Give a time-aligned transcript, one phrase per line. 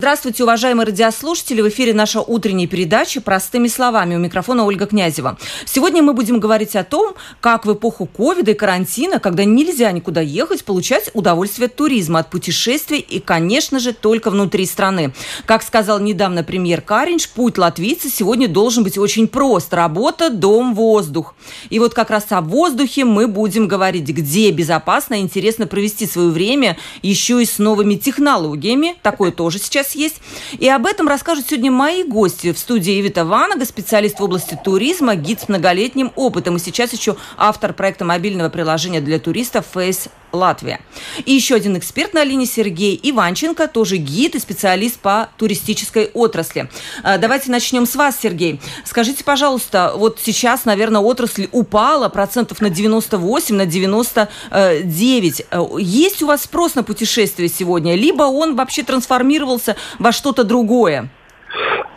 [0.00, 1.60] Здравствуйте, уважаемые радиослушатели.
[1.60, 4.16] В эфире наша утренняя передача «Простыми словами».
[4.16, 5.36] У микрофона Ольга Князева.
[5.66, 7.12] Сегодня мы будем говорить о том,
[7.42, 12.30] как в эпоху ковида и карантина, когда нельзя никуда ехать, получать удовольствие от туризма, от
[12.30, 15.12] путешествий и, конечно же, только внутри страны.
[15.44, 19.74] Как сказал недавно премьер Каринч, путь латвийца сегодня должен быть очень прост.
[19.74, 21.34] Работа, дом, воздух.
[21.68, 26.30] И вот как раз о воздухе мы будем говорить, где безопасно и интересно провести свое
[26.30, 28.96] время еще и с новыми технологиями.
[29.02, 30.16] Такое тоже сейчас нас есть.
[30.58, 35.14] И об этом расскажут сегодня мои гости в студии Эвита Ванага, специалист в области туризма,
[35.14, 36.56] гид с многолетним опытом.
[36.56, 40.80] И сейчас еще автор проекта мобильного приложения для туристов Face Латвия.
[41.24, 46.70] И еще один эксперт на линии Сергей Иванченко, тоже гид и специалист по туристической отрасли.
[47.02, 48.60] А, давайте начнем с вас, Сергей.
[48.84, 55.46] Скажите, пожалуйста, вот сейчас, наверное, отрасль упала процентов на 98, на 99.
[55.78, 57.96] Есть у вас спрос на путешествия сегодня?
[57.96, 61.08] Либо он вообще трансформировался во что-то другое?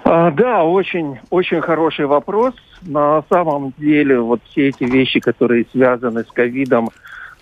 [0.04, 2.54] А, да, очень, очень хороший вопрос.
[2.82, 6.90] На самом деле, вот все эти вещи, которые связаны с ковидом,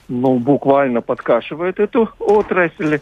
[0.08, 3.00] ну, буквально подкашивает эту отрасль.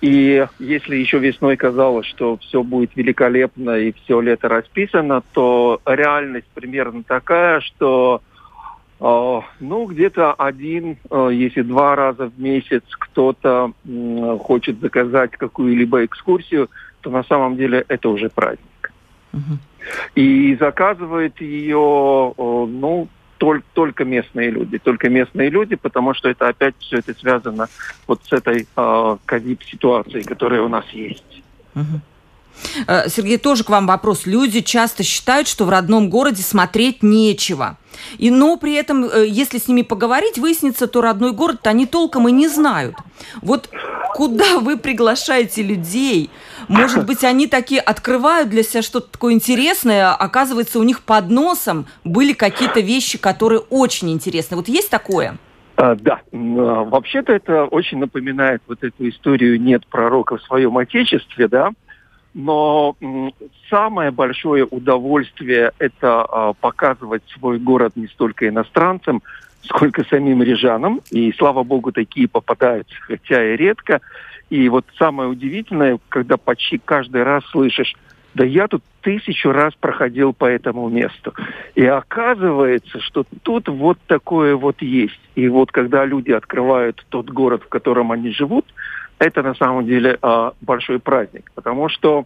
[0.00, 6.48] И если еще весной казалось, что все будет великолепно и все лето расписано, то реальность
[6.54, 8.22] примерно такая, что
[9.60, 13.72] ну, где-то один, э, если два раза в месяц кто-то
[14.40, 18.92] хочет заказать какую-либо экскурсию, то на самом деле это уже праздник.
[19.32, 19.58] Uh-huh.
[20.14, 23.08] И заказывает ее, ну,
[23.42, 27.66] только, только местные люди, только местные люди, потому что это опять все это связано
[28.06, 31.42] вот с этой э, ковид-ситуацией, которая у нас есть.
[31.74, 32.00] Угу.
[33.08, 34.26] Сергей, тоже к вам вопрос.
[34.26, 37.76] Люди часто считают, что в родном городе смотреть нечего.
[38.18, 42.28] И, но при этом, э, если с ними поговорить, выяснится, то родной город они толком
[42.28, 42.96] и не знают.
[43.40, 43.68] Вот
[44.14, 46.30] куда вы приглашаете людей?
[46.68, 51.30] Может быть, они такие открывают для себя что-то такое интересное, а оказывается, у них под
[51.30, 54.56] носом были какие-то вещи, которые очень интересны.
[54.56, 55.36] Вот есть такое?
[55.76, 56.36] А, да, а,
[56.84, 61.70] вообще-то это очень напоминает вот эту историю «нет пророка в своем отечестве», да,
[62.34, 62.96] но
[63.68, 69.22] самое большое удовольствие– это а, показывать свой город не столько иностранцам,
[69.62, 71.00] сколько самим рижанам.
[71.10, 74.00] И, слава богу, такие попадаются, хотя и редко.
[74.48, 77.94] И вот самое удивительное, когда почти каждый раз слышишь,
[78.34, 81.34] да я тут тысячу раз проходил по этому месту.
[81.74, 85.20] И оказывается, что тут вот такое вот есть.
[85.34, 88.64] И вот когда люди открывают тот город, в котором они живут–
[89.24, 92.24] это на самом деле а, большой праздник, потому что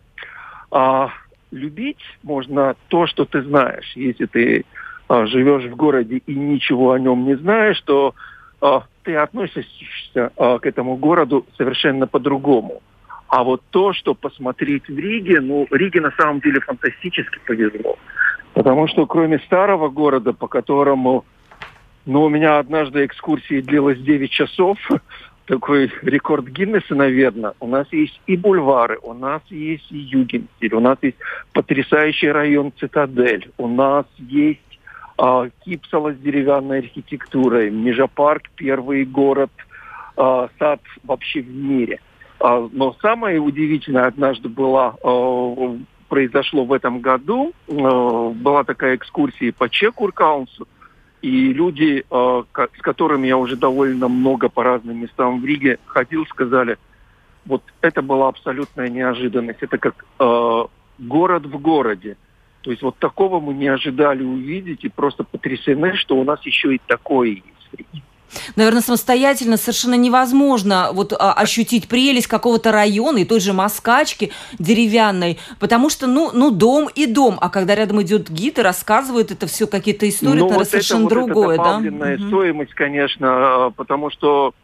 [0.70, 1.10] а,
[1.50, 3.92] любить можно то, что ты знаешь.
[3.94, 4.64] Если ты
[5.08, 8.14] а, живешь в городе и ничего о нем не знаешь, то
[8.60, 12.82] а, ты относишься а, к этому городу совершенно по-другому.
[13.28, 17.96] А вот то, что посмотреть в Риге, ну, Риге на самом деле фантастически повезло.
[18.54, 21.24] Потому что кроме старого города, по которому,
[22.06, 24.78] ну, у меня однажды экскурсия длилась 9 часов,
[25.46, 27.54] такой рекорд Гиннесса, наверное.
[27.60, 31.16] У нас есть и бульвары, у нас есть и Югенстиль, у нас есть
[31.52, 34.60] потрясающий район Цитадель, у нас есть
[35.16, 39.50] а, Кипсала с деревянной архитектурой, Межапарк, первый город,
[40.16, 42.00] а, сад вообще в мире.
[42.40, 45.76] А, но самое удивительное однажды было, а,
[46.08, 50.68] произошло в этом году, а, была такая экскурсия по Чекуркаунсу,
[51.22, 56.26] и люди, э, с которыми я уже довольно много по разным местам в Риге ходил,
[56.26, 56.78] сказали,
[57.44, 59.62] вот это была абсолютная неожиданность.
[59.62, 60.64] Это как э,
[60.98, 62.16] город в городе.
[62.62, 66.74] То есть вот такого мы не ожидали увидеть и просто потрясены, что у нас еще
[66.74, 68.04] и такое есть
[68.56, 75.38] наверное, самостоятельно совершенно невозможно вот а, ощутить прелесть какого-то района и той же Москачки деревянной,
[75.58, 79.46] потому что, ну, ну, дом и дом, а когда рядом идет гид и рассказывает это
[79.46, 82.16] все какие-то истории, ну, это вот совершенно это, другое, вот да?
[82.28, 84.54] стоимость, конечно, потому что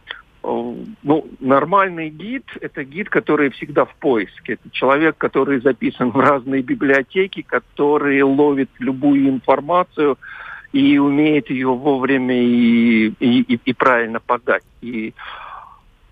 [0.43, 4.55] ну, нормальный гид– это гид, который всегда в поиске.
[4.55, 10.19] Это человек, который записан в разные библиотеки, который ловит любую информацию,
[10.73, 14.63] и умеет ее вовремя и, и, и, правильно подать.
[14.81, 15.13] И,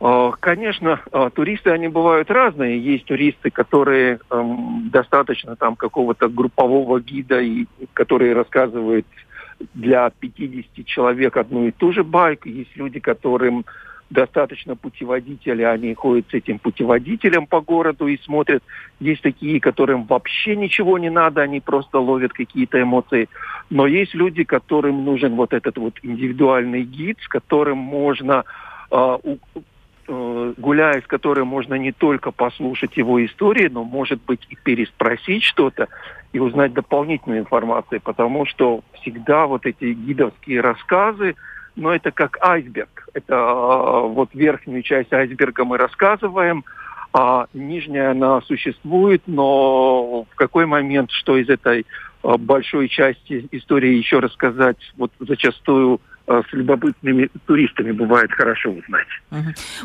[0.01, 2.79] э, конечно, э, туристы, они бывают разные.
[2.79, 9.07] Есть туристы, которые эм, достаточно там какого-то группового гида, и, которые рассказывают
[9.75, 12.49] для 50 человек одну и ту же байку.
[12.49, 13.65] Есть люди, которым
[14.11, 18.63] достаточно путеводителя, они ходят с этим путеводителем по городу и смотрят.
[18.99, 23.29] Есть такие, которым вообще ничего не надо, они просто ловят какие-то эмоции.
[23.71, 28.45] Но есть люди, которым нужен вот этот вот индивидуальный гид, с которым можно
[28.91, 29.17] э,
[30.13, 35.45] Э, гуляя с которым можно не только послушать его истории, но, может быть, и переспросить
[35.45, 35.87] что-то
[36.33, 41.37] и узнать дополнительную информацию, потому что всегда вот эти гидовские рассказы,
[41.77, 43.09] но это как айсберг.
[43.15, 46.65] Это э, вот верхнюю часть айсберга мы рассказываем,
[47.13, 53.95] а нижняя она существует, но в какой момент, что из этой э, большой части истории
[53.95, 56.01] еще рассказать, вот зачастую
[56.31, 59.09] Э, с любопытными туристами бывает хорошо узнать.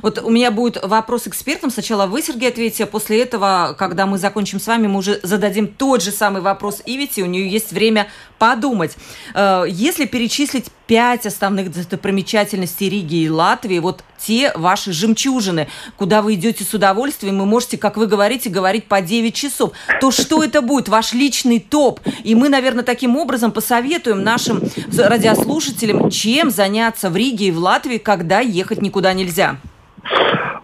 [0.04, 1.72] Вот у меня будет вопрос экспертам.
[1.72, 5.66] Сначала вы, Сергей, ответите, а после этого, когда мы закончим с вами, мы уже зададим
[5.66, 7.24] тот же самый вопрос Ивите.
[7.24, 8.96] У нее есть время подумать.
[9.36, 15.68] Если перечислить пять основных достопримечательностей Риги и Латвии, вот те ваши жемчужины,
[15.98, 20.12] куда вы идете с удовольствием, вы можете, как вы говорите, говорить по 9 часов, то
[20.12, 20.90] что это будет?
[20.90, 22.00] Ваш личный топ.
[22.24, 24.62] И мы, наверное, таким образом посоветуем нашим
[24.98, 29.58] радиослушателям, чем заняться в Риге и в Латвии, когда ехать никуда нельзя.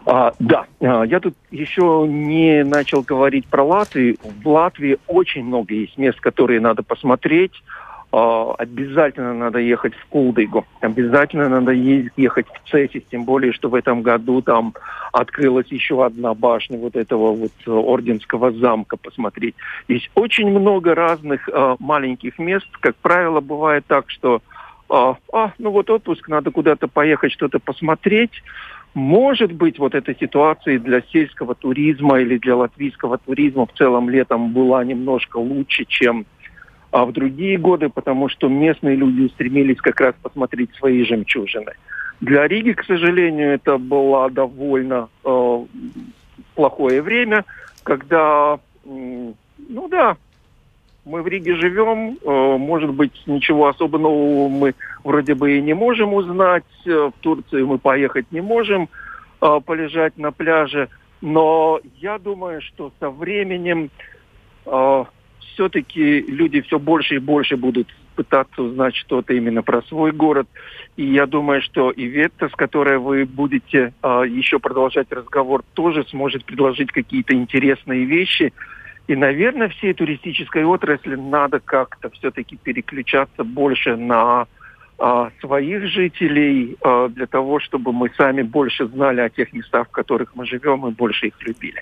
[0.05, 4.17] А, да, а, я тут еще не начал говорить про Латвию.
[4.43, 7.53] В Латвии очень много есть мест, которые надо посмотреть.
[8.13, 13.75] А, обязательно надо ехать в Кулдыгу, обязательно надо ехать в Цесис, тем более, что в
[13.75, 14.73] этом году там
[15.13, 19.55] открылась еще одна башня вот этого вот орденского замка посмотреть.
[19.87, 22.67] Есть очень много разных э, маленьких мест.
[22.81, 24.41] Как правило, бывает так, что
[24.89, 28.43] э, а, ну вот отпуск, надо куда-то поехать, что-то посмотреть.
[28.93, 34.51] Может быть, вот эта ситуация для сельского туризма или для латвийского туризма в целом летом
[34.51, 36.25] была немножко лучше, чем
[36.91, 41.73] а в другие годы, потому что местные люди стремились как раз посмотреть свои жемчужины.
[42.19, 45.65] Для Риги, к сожалению, это было довольно э,
[46.53, 47.45] плохое время,
[47.83, 49.33] когда, э,
[49.69, 50.17] ну да,
[51.05, 55.73] мы в Риге живем, э, может быть, ничего особо нового мы вроде бы и не
[55.73, 58.89] можем узнать, э, в Турцию мы поехать не можем,
[59.41, 60.89] э, полежать на пляже,
[61.21, 63.89] но я думаю, что со временем
[64.65, 65.05] э,
[65.53, 70.47] все-таки люди все больше и больше будут пытаться узнать что-то именно про свой город.
[70.97, 76.05] И я думаю, что и Ветта, с которой вы будете э, еще продолжать разговор, тоже
[76.09, 78.53] сможет предложить какие-то интересные вещи.
[79.07, 84.47] И, наверное, всей туристической отрасли надо как-то все-таки переключаться больше на
[85.03, 89.91] а, своих жителей а, для того, чтобы мы сами больше знали о тех местах, в
[89.91, 91.81] которых мы живем, и больше их любили.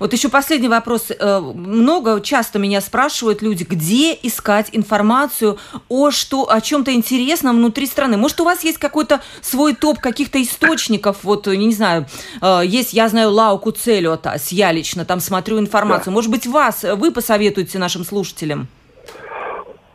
[0.00, 1.12] Вот еще последний вопрос.
[1.12, 5.58] Э, много, часто меня спрашивают люди, где искать информацию
[5.88, 8.16] о, что, о чем-то интересном внутри страны.
[8.16, 11.22] Может, у вас есть какой-то свой топ каких-то источников?
[11.22, 12.06] Вот, не знаю,
[12.42, 16.06] э, есть, я знаю, Лауку Целиотас, я лично там смотрю информацию.
[16.06, 16.12] Да.
[16.12, 18.66] Может быть, вас, вы посоветуете нашим слушателям?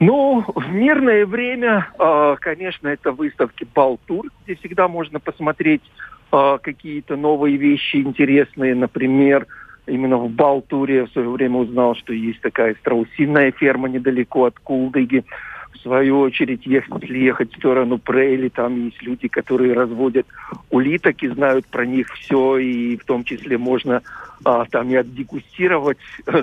[0.05, 5.81] Ну, в мирное время, а, конечно, это выставки Балтур, где всегда можно посмотреть
[6.29, 8.75] а, какие-то новые вещи интересные.
[8.75, 9.47] Например,
[9.87, 15.23] именно в Балтуре в свое время узнал, что есть такая страусиная ферма недалеко от Кулдыги.
[15.71, 20.27] В свою очередь, если ехать в сторону Прейли, там есть люди, которые разводят
[20.69, 24.01] улиток и знают про них все, и в том числе можно
[24.43, 25.97] а, там и отдегустировать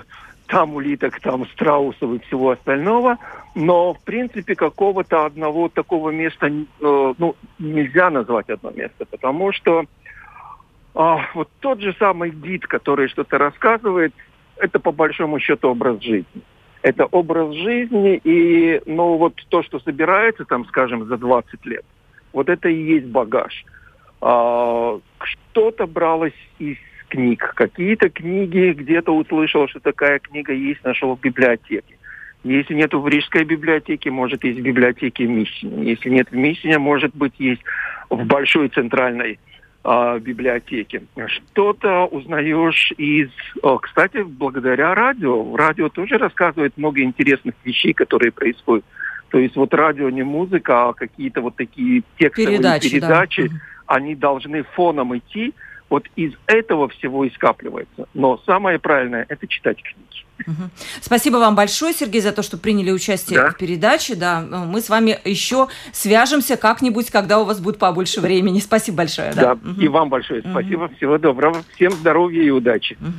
[0.51, 3.19] там улиток, там страусов и всего остального,
[3.55, 9.83] но в принципе какого-то одного такого места э, ну, нельзя назвать одно место, потому что
[9.83, 14.13] э, вот тот же самый гид, который что-то рассказывает,
[14.57, 16.43] это по большому счету образ жизни.
[16.83, 21.85] Это образ жизни, и ну, вот то, что собирается там, скажем, за 20 лет,
[22.33, 23.65] вот это и есть багаж.
[24.21, 26.77] А, что-то бралось из
[27.11, 27.53] книг.
[27.55, 31.97] Какие-то книги где-то услышал, что такая книга есть, нашел в библиотеке.
[32.43, 35.91] Если нет в Рижской библиотеке, может, есть в библиотеке Миссине.
[35.91, 37.61] Если нет в Миссине, может быть, есть
[38.09, 39.39] в Большой центральной
[39.85, 41.03] э, библиотеке.
[41.27, 43.29] Что-то узнаешь из...
[43.63, 45.55] О, кстати, благодаря радио.
[45.55, 48.85] Радио тоже рассказывает много интересных вещей, которые происходят.
[49.31, 53.55] То есть вот радио не музыка, а какие-то вот такие текстовые передачи, передачи да.
[53.87, 55.55] они должны фоном идти,
[55.91, 58.07] вот из этого всего и скапливается.
[58.15, 60.25] Но самое правильное– это читать книги.
[60.47, 60.71] Угу.
[61.01, 63.51] Спасибо вам большое, Сергей, за то, что приняли участие да.
[63.51, 64.15] в передаче.
[64.15, 68.61] Да, мы с вами еще свяжемся как-нибудь, когда у вас будет побольше времени.
[68.61, 69.35] Спасибо большое.
[69.35, 69.71] Да, да.
[69.71, 69.81] Угу.
[69.81, 70.85] и вам большое спасибо.
[70.85, 70.95] Угу.
[70.97, 71.63] Всего доброго.
[71.75, 72.97] Всем здоровья и удачи.
[73.01, 73.13] Угу.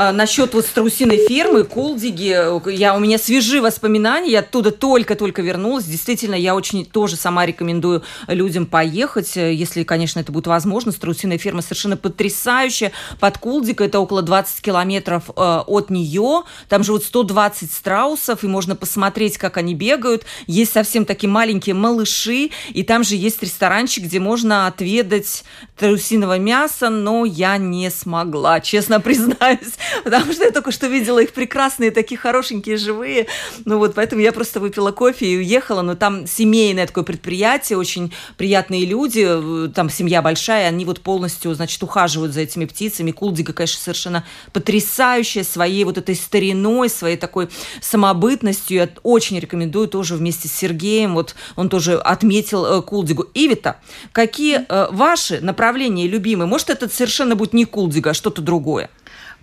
[0.00, 5.86] А, насчет вот страусиной фермы, Кулдиги, я, у меня свежие воспоминания, я оттуда только-только вернулась.
[5.86, 10.92] Действительно, я очень тоже сама рекомендую людям поехать, если, конечно, это будет возможно.
[10.92, 12.92] Страусиная ферма совершенно потрясающая.
[13.18, 16.44] Под Кулдик это около 20 километров э, от нее.
[16.68, 20.24] Там живут 120 страусов, и можно посмотреть, как они бегают.
[20.46, 25.42] Есть совсем такие маленькие малыши, и там же есть ресторанчик, где можно отведать
[25.74, 31.32] страусиного мяса, но я не смогла, честно признаюсь, потому что я только что видела их
[31.32, 33.26] прекрасные, такие хорошенькие, живые.
[33.64, 38.12] Ну вот, поэтому я просто выпила кофе и уехала, но там семейное такое предприятие, очень
[38.36, 43.10] приятные люди, там семья большая, они вот полностью, значит, ухаживают за этими птицами.
[43.10, 47.48] Кулдига, конечно, совершенно потрясающая своей вот этой стариной, своей такой
[47.80, 48.76] самобытностью.
[48.76, 53.26] Я очень рекомендую тоже вместе с Сергеем, вот он тоже отметил э, Кулдигу.
[53.34, 53.80] Ивита,
[54.12, 56.46] какие э, ваши направления любимые?
[56.46, 58.90] Может, это совершенно будет не Кулдига, а что-то другое?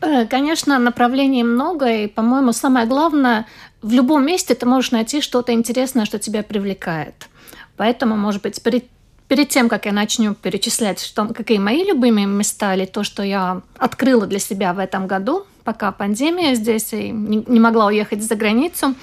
[0.01, 3.45] Э, конечно, направлений много, и, по-моему, самое главное,
[3.81, 7.29] в любом месте ты можешь найти что-то интересное, что тебя привлекает.
[7.77, 8.85] Поэтому, может быть, перед,
[9.27, 13.61] перед тем, как я начну перечислять, что, какие мои любимые места или то, что я
[13.77, 18.35] открыла для себя в этом году, пока пандемия здесь и не, не могла уехать за
[18.35, 18.95] границу,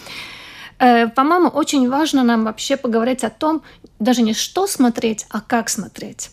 [0.79, 3.63] э, по-моему, очень важно нам вообще поговорить о том,
[3.99, 6.31] даже не что смотреть, а как смотреть.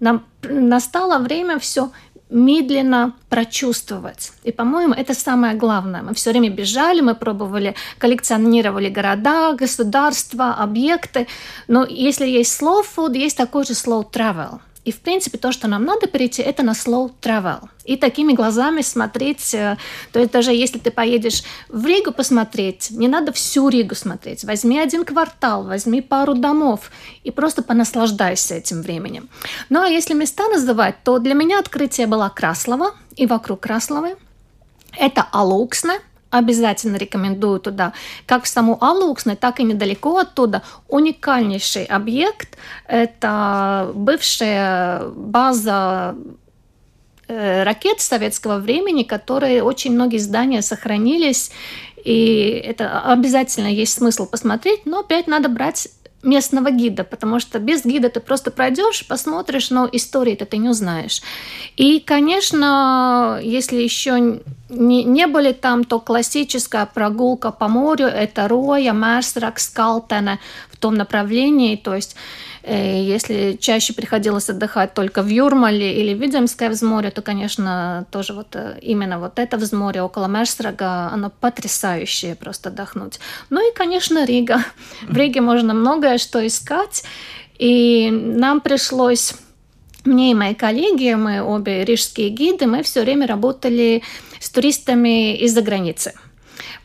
[0.00, 1.90] Нам настало время все
[2.32, 4.32] медленно прочувствовать.
[4.44, 6.02] И, по-моему, это самое главное.
[6.02, 11.26] Мы все время бежали, мы пробовали, коллекционировали города, государства, объекты.
[11.68, 15.68] Но если есть slow food, есть такой же slow travel– и, в принципе, то, что
[15.68, 17.68] нам надо перейти, это на slow travel.
[17.84, 19.76] И такими глазами смотреть, э,
[20.12, 24.44] то есть даже если ты поедешь в Ригу посмотреть, не надо всю Ригу смотреть.
[24.44, 26.90] Возьми один квартал, возьми пару домов
[27.22, 29.28] и просто понаслаждайся этим временем.
[29.68, 34.16] Ну а если места называть, то для меня открытие было Краслова и вокруг Красловы.
[34.98, 36.00] Это Алуксне–
[36.32, 37.92] обязательно рекомендую туда.
[38.26, 40.62] Как в саму Алуксне, так и недалеко оттуда.
[40.88, 42.56] Уникальнейший объект.
[42.88, 46.16] Это бывшая база
[47.28, 51.52] э, ракет советского времени, которые очень многие здания сохранились,
[52.04, 55.88] и это обязательно есть смысл посмотреть, но опять надо брать
[56.22, 61.20] местного гида, потому что без гида ты просто пройдешь, посмотришь, но истории-то ты не узнаешь.
[61.76, 64.40] И, конечно, если еще
[64.72, 70.38] не, не были там, то классическая прогулка по морю– это Роя, Мерсрак, Скалтене
[70.70, 72.16] в том направлении, то есть
[72.62, 78.54] Э, если чаще приходилось отдыхать только в Юрмале или Видземское взморье, то, конечно, тоже вот
[78.54, 83.18] э, именно вот это взморье около Мерсрага, оно потрясающее просто отдохнуть.
[83.50, 84.64] Ну и, конечно, Рига.
[85.02, 87.02] В Риге можно многое что искать,
[87.58, 89.34] и нам пришлось
[90.04, 94.02] мне и мои коллеги, мы обе рижские гиды, мы все время работали
[94.42, 96.12] с туристами из-за границы.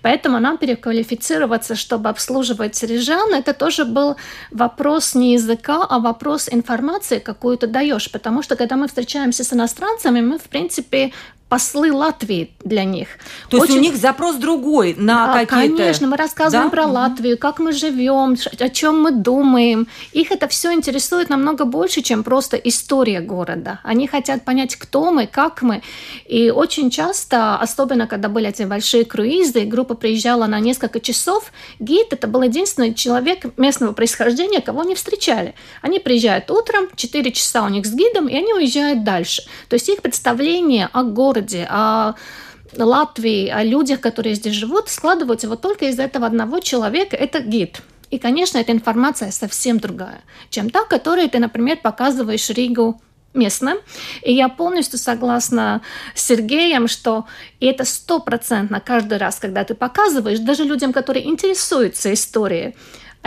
[0.01, 4.15] Поэтому нам переквалифицироваться, чтобы обслуживать рижан, это тоже был
[4.51, 8.11] вопрос не языка, а вопрос информации, какую ты даешь.
[8.11, 11.11] Потому что когда мы встречаемся с иностранцами, мы, в принципе,
[11.49, 13.07] послы Латвии для них.
[13.49, 13.75] То Очень...
[13.75, 15.77] есть у них запрос другой на да, какие-то...
[15.77, 16.75] Конечно, мы рассказываем да?
[16.75, 19.87] про Латвию, как мы живем, о чем мы думаем.
[20.11, 23.79] Их это все интересует намного больше, чем просто история города.
[23.83, 25.83] Они хотят понять, кто мы, как мы.
[26.25, 32.11] И очень часто, особенно когда были эти большие круизы, группа приезжала на несколько часов, гид
[32.11, 35.55] это был единственный человек местного происхождения, кого они встречали.
[35.81, 39.43] Они приезжают утром, 4 часа у них с гидом, и они уезжают дальше.
[39.69, 42.13] То есть их представление о городе городе, о
[42.77, 47.15] Латвии, о людях, которые здесь живут, складываются вот только из этого одного человека.
[47.15, 47.81] Это гид.
[48.11, 53.01] И, конечно, эта информация совсем другая, чем та, которую ты, например, показываешь Ригу
[53.33, 53.77] местным.
[54.23, 55.81] И я полностью согласна
[56.15, 57.25] с Сергеем, что
[57.59, 62.75] это стопроцентно каждый раз, когда ты показываешь, даже людям, которые интересуются историей,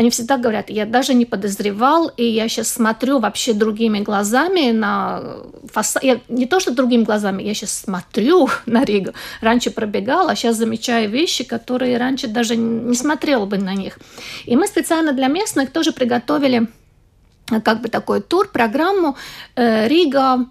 [0.01, 5.23] они всегда говорят, я даже не подозревал, и я сейчас смотрю вообще другими глазами на
[5.71, 6.03] фасад.
[6.03, 9.13] Я не то, что другими глазами, я сейчас смотрю на Ригу.
[9.43, 13.99] Раньше пробегала, а сейчас замечаю вещи, которые раньше даже не смотрела бы на них.
[14.47, 16.69] И мы специально для местных тоже приготовили
[17.53, 19.19] э, как бы такой тур, программу
[19.55, 20.47] э, Рига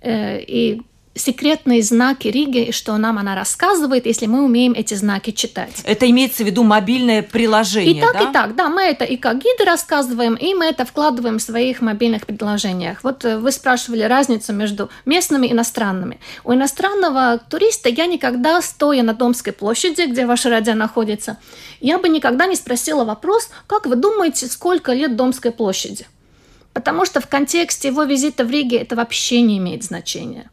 [0.00, 0.82] э, и
[1.14, 5.82] секретные знаки Риги, что нам она рассказывает, если мы умеем эти знаки читать.
[5.84, 8.20] Это имеется в виду мобильное приложение, И так, да?
[8.20, 8.68] и так, да.
[8.68, 12.98] Мы это и как гиды рассказываем, и мы это вкладываем в своих мобильных приложениях.
[13.04, 16.18] Вот э, вы спрашивали разницу между местными и иностранными.
[16.42, 21.38] У иностранного туриста я никогда, стоя на Домской площади, где ваше радио находится,
[21.80, 26.06] я бы никогда не спросила вопрос, как вы думаете, сколько лет Домской площади?
[26.72, 30.50] Потому что в контексте его визита в Риге это вообще не имеет значения.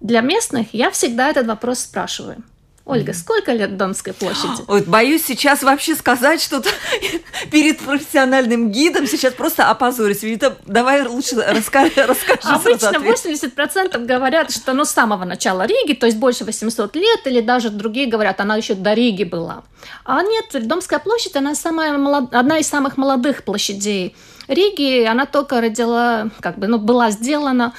[0.00, 2.42] Для местных я всегда этот вопрос спрашиваю.
[2.88, 4.62] Ольга, сколько лет Домской площади?
[4.66, 6.70] Вот, боюсь сейчас вообще сказать что-то
[7.50, 9.06] перед профессиональным гидом.
[9.06, 10.22] Сейчас просто опозорюсь.
[10.22, 11.92] Вита, давай лучше расскажи.
[11.96, 17.26] расскажи Обычно 80% говорят, что ну, с самого начала Риги, то есть больше 800 лет,
[17.26, 19.64] или даже другие говорят, она еще до Риги была.
[20.06, 22.34] А нет, Домская площадь, она самая молод...
[22.34, 25.04] одна из самых молодых площадей Риги.
[25.04, 27.74] Она только родила, как бы, ну, была сделана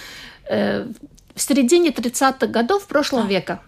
[0.48, 0.86] э,
[1.40, 3.62] в середине 30-х годов прошлого века.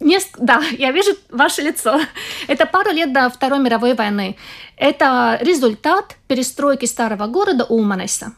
[0.00, 1.98] Не, да, я вижу ваше лицо.
[2.46, 4.36] Это пару лет до Второй мировой войны.
[4.76, 8.32] Это результат перестройки старого города Улманеса.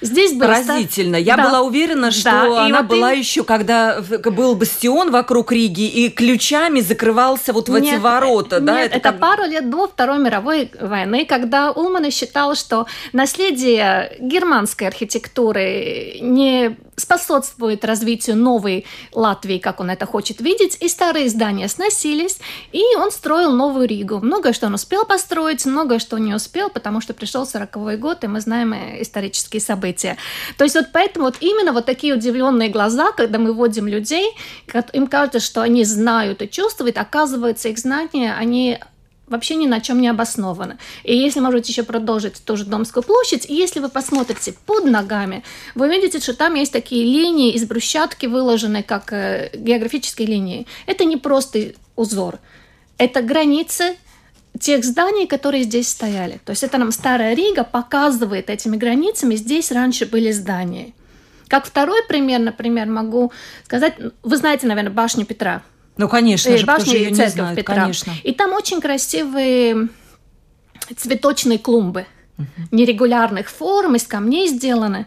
[0.00, 1.16] Здесь было поразительно.
[1.16, 1.44] Я да.
[1.44, 2.64] была уверена, что да.
[2.66, 3.18] она вот была им...
[3.18, 8.64] еще, когда был бастион вокруг Риги и ключами закрывался вот в нет, эти ворота, нет,
[8.64, 8.80] да?
[8.80, 9.20] Это, это как...
[9.20, 17.84] пару лет до Второй мировой войны, когда Улман считал, что наследие германской архитектуры не способствует
[17.84, 22.38] развитию новой Латвии, как он это хочет видеть, и старые здания сносились,
[22.72, 24.20] и он строил новую Ригу.
[24.20, 28.26] Многое, что он успел построить, многое, что не успел, потому что пришел 40 год, и
[28.28, 29.83] мы знаем исторические события.
[30.56, 34.30] То есть вот поэтому вот именно вот такие удивленные глаза, когда мы вводим людей,
[34.92, 38.78] им кажется, что они знают и чувствуют, оказывается, их знания, они
[39.26, 40.78] вообще ни на чем не обоснованы.
[41.02, 44.84] И если, может быть, еще продолжить ту же Домскую площадь, и если вы посмотрите под
[44.84, 45.42] ногами,
[45.74, 50.66] вы увидите, что там есть такие линии из брусчатки, выложенные как э, географические линии.
[50.86, 52.38] Это не просто узор,
[52.98, 53.96] это границы
[54.58, 56.40] тех зданий, которые здесь стояли.
[56.44, 60.92] То есть это нам Старая Рига показывает этими границами, здесь раньше были здания.
[61.48, 63.32] Как второй пример, например, могу
[63.64, 65.62] сказать, вы знаете, наверное, башню Петра–
[65.96, 67.82] ну, конечно э, же, башня и церковь знает, Петра.
[67.82, 68.12] Конечно.
[68.22, 69.88] И там очень красивые
[70.96, 72.06] цветочные клумбы
[72.36, 72.46] угу.
[72.72, 75.06] нерегулярных форм, из камней сделаны.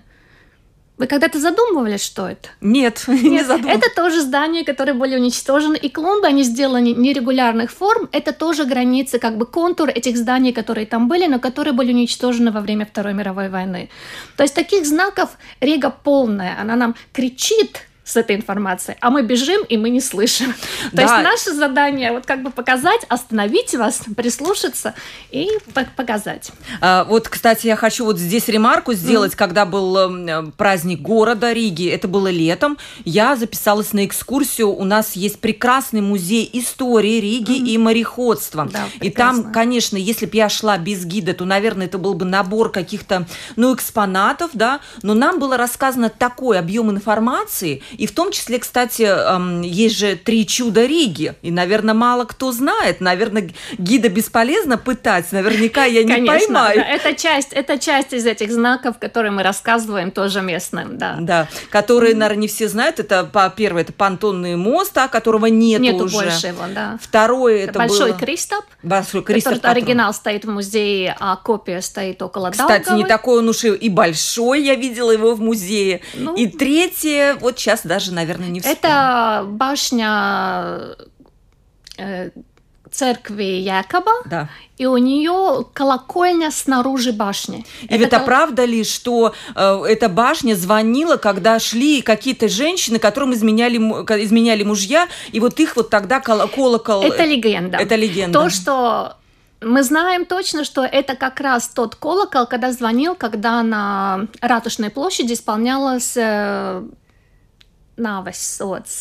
[0.98, 2.50] Вы когда-то задумывались, что это?
[2.60, 3.86] Нет, не задумывалась.
[3.86, 8.10] Это тоже здания, которые были уничтожены, и клумбы, они сделаны нерегулярных форм.
[8.12, 12.52] Это тоже границы, как бы контур этих зданий, которые там были, но которые были уничтожены
[12.52, 13.90] во время Второй мировой войны.
[14.36, 16.60] То есть таких знаков Рига полная.
[16.60, 20.54] Она нам кричит, с этой информацией, а мы бежим, и мы не слышим.
[20.94, 20.96] Да.
[20.96, 24.94] То есть наше задание вот как бы показать, остановить вас, прислушаться
[25.30, 25.50] и
[25.96, 26.52] показать.
[26.80, 29.36] А, вот, кстати, я хочу вот здесь ремарку сделать, mm.
[29.36, 35.18] когда был эм, праздник города Риги, это было летом, я записалась на экскурсию, у нас
[35.18, 37.68] есть прекрасный музей истории Риги mm.
[37.68, 38.70] и мореходства.
[38.72, 42.24] Да, и там, конечно, если бы я шла без гида, то, наверное, это был бы
[42.24, 48.32] набор каких-то, ну, экспонатов, да, но нам было рассказано такой объем информации, и в том
[48.32, 49.08] числе, кстати,
[49.66, 51.34] есть же три чуда Риги.
[51.42, 53.02] И, наверное, мало кто знает.
[53.02, 55.32] Наверное, гида бесполезно пытать.
[55.32, 56.80] Наверняка я не Конечно, поймаю.
[56.80, 56.86] Да.
[56.86, 60.98] Это, часть, это часть из этих знаков, которые мы рассказываем тоже местным.
[60.98, 63.00] Да, да которые, наверное, не все знают.
[63.00, 66.16] Это, по первое, это понтонный мост, а которого нет Нету уже.
[66.16, 66.98] больше его, да.
[67.02, 68.20] Второе, это Большой было...
[68.20, 68.66] Кристоп.
[68.84, 69.54] Большой Кристоп.
[69.54, 69.82] Который, который...
[69.84, 72.98] оригинал стоит в музее, а копия стоит около Кстати, Даугавы.
[72.98, 74.64] не такой он уж и большой.
[74.64, 76.02] Я видела его в музее.
[76.14, 76.36] Ну...
[76.36, 78.78] И третье, вот сейчас даже, наверное, не вспомню.
[78.80, 80.96] Это башня
[81.98, 82.30] э,
[82.92, 84.50] церкви Якоба, да.
[84.78, 87.66] и у нее колокольня снаружи башни.
[87.84, 88.26] И это, это кол...
[88.26, 95.08] правда ли, что э, эта башня звонила, когда шли какие-то женщины, которым изменяли, изменяли мужья,
[95.32, 97.02] и вот их вот тогда кол- колокол...
[97.04, 97.78] Это легенда.
[97.78, 98.40] Это легенда.
[98.40, 99.18] То, что
[99.62, 105.34] мы знаем точно, что это как раз тот колокол, когда звонил, когда на Ратушной площади
[105.34, 106.84] исполнялась э,
[107.98, 108.98] nāves sots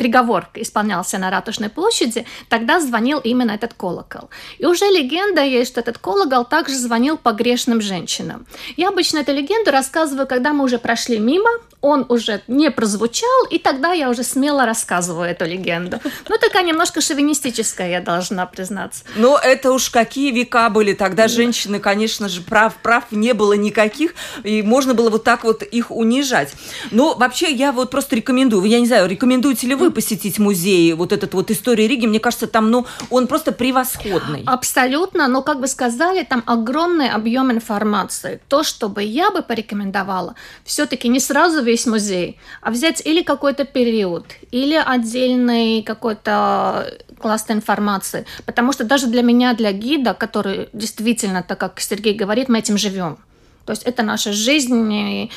[0.00, 4.30] приговор исполнялся на Ратушной площади, тогда звонил именно этот колокол.
[4.56, 8.46] И уже легенда есть, что этот колокол также звонил по грешным женщинам.
[8.78, 11.50] Я обычно эту легенду рассказываю, когда мы уже прошли мимо,
[11.82, 15.98] он уже не прозвучал, и тогда я уже смело рассказываю эту легенду.
[16.28, 19.04] Ну, такая немножко шовинистическая, я должна признаться.
[19.16, 20.94] Но это уж какие века были.
[20.94, 25.62] Тогда женщины, конечно же, прав, прав не было никаких, и можно было вот так вот
[25.62, 26.54] их унижать.
[26.90, 31.12] Но вообще я вот просто рекомендую, я не знаю, рекомендуете ли вы посетить музей, вот
[31.12, 34.42] этот вот «История Риги», мне кажется, там, ну, он просто превосходный.
[34.46, 38.40] Абсолютно, но, как бы сказали, там огромный объем информации.
[38.48, 43.64] То, что бы я бы порекомендовала, все-таки не сразу весь музей, а взять или какой-то
[43.64, 48.24] период, или отдельный какой-то класс информации.
[48.46, 52.78] Потому что даже для меня, для гида, который действительно, так как Сергей говорит, мы этим
[52.78, 53.18] живем.
[53.66, 55.30] То есть это наша жизнь,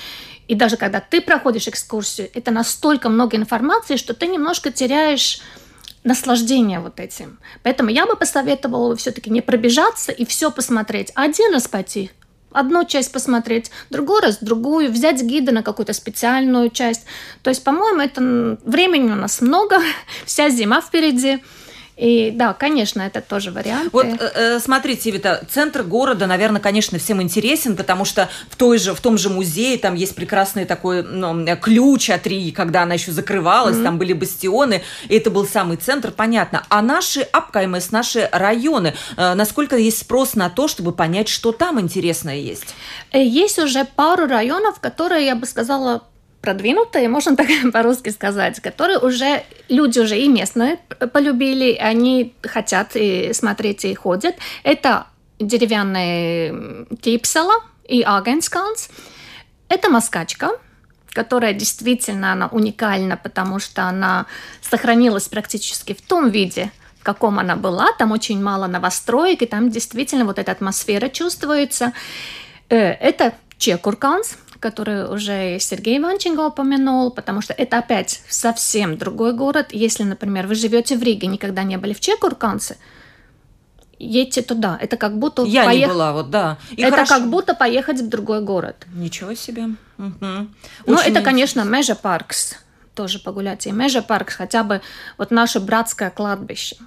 [0.47, 5.41] и даже когда ты проходишь экскурсию, это настолько много информации, что ты немножко теряешь
[6.03, 7.39] наслаждение вот этим.
[7.63, 12.11] Поэтому я бы посоветовала все-таки не пробежаться и все посмотреть, один раз пойти
[12.53, 17.05] одну часть посмотреть, другой раз другую, взять гида на какую-то специальную часть.
[17.41, 19.79] То есть, по-моему, это времени у нас много,
[20.25, 21.43] вся зима впереди.
[22.03, 23.93] И да, конечно, это тоже вариант.
[23.93, 28.77] Вот э, э, смотрите, Вита, центр города, наверное, конечно, всем интересен, потому что в, той
[28.77, 32.95] же, в том же музее там есть прекрасный такой ну, ключ от Рии, когда она
[32.95, 33.83] еще закрывалась, mm-hmm.
[33.83, 36.65] там были бастионы, и это был самый центр, понятно.
[36.67, 41.79] А наши Апкаймес, наши районы, э, насколько есть спрос на то, чтобы понять, что там
[41.79, 42.75] интересное есть?
[43.13, 46.03] Есть уже пару районов, которые, я бы сказала,
[46.43, 50.77] продвинутые, можно так по-русски сказать, которые уже люди уже и местные
[51.13, 54.35] полюбили, они хотят и смотреть и ходят.
[54.63, 55.07] Это
[55.39, 57.53] деревянные Кипсела
[57.87, 58.89] и Агенсканс.
[59.69, 60.51] Это москачка,
[61.13, 64.25] которая действительно она уникальна, потому что она
[64.61, 67.87] сохранилась практически в том виде, в каком она была.
[67.97, 71.93] Там очень мало новостроек, и там действительно вот эта атмосфера чувствуется.
[72.69, 79.67] Э, это Чекурканс, который уже Сергей Иванченко упомянул, потому что это опять совсем другой город.
[79.73, 82.77] Если, например, вы живете в Риге, никогда не были в Чекурканце,
[83.99, 84.77] едьте туда.
[84.81, 85.87] Это как будто я поех...
[85.87, 86.57] не была, вот да.
[86.71, 87.15] И это хорошо.
[87.15, 88.87] как будто поехать в другой город.
[88.93, 89.63] Ничего себе.
[89.97, 90.47] Угу.
[90.87, 92.55] Ну, это, конечно, Межа Паркс
[92.95, 93.67] тоже погулять.
[93.67, 94.81] И Межа Паркс хотя бы
[95.17, 96.77] вот наше братское кладбище.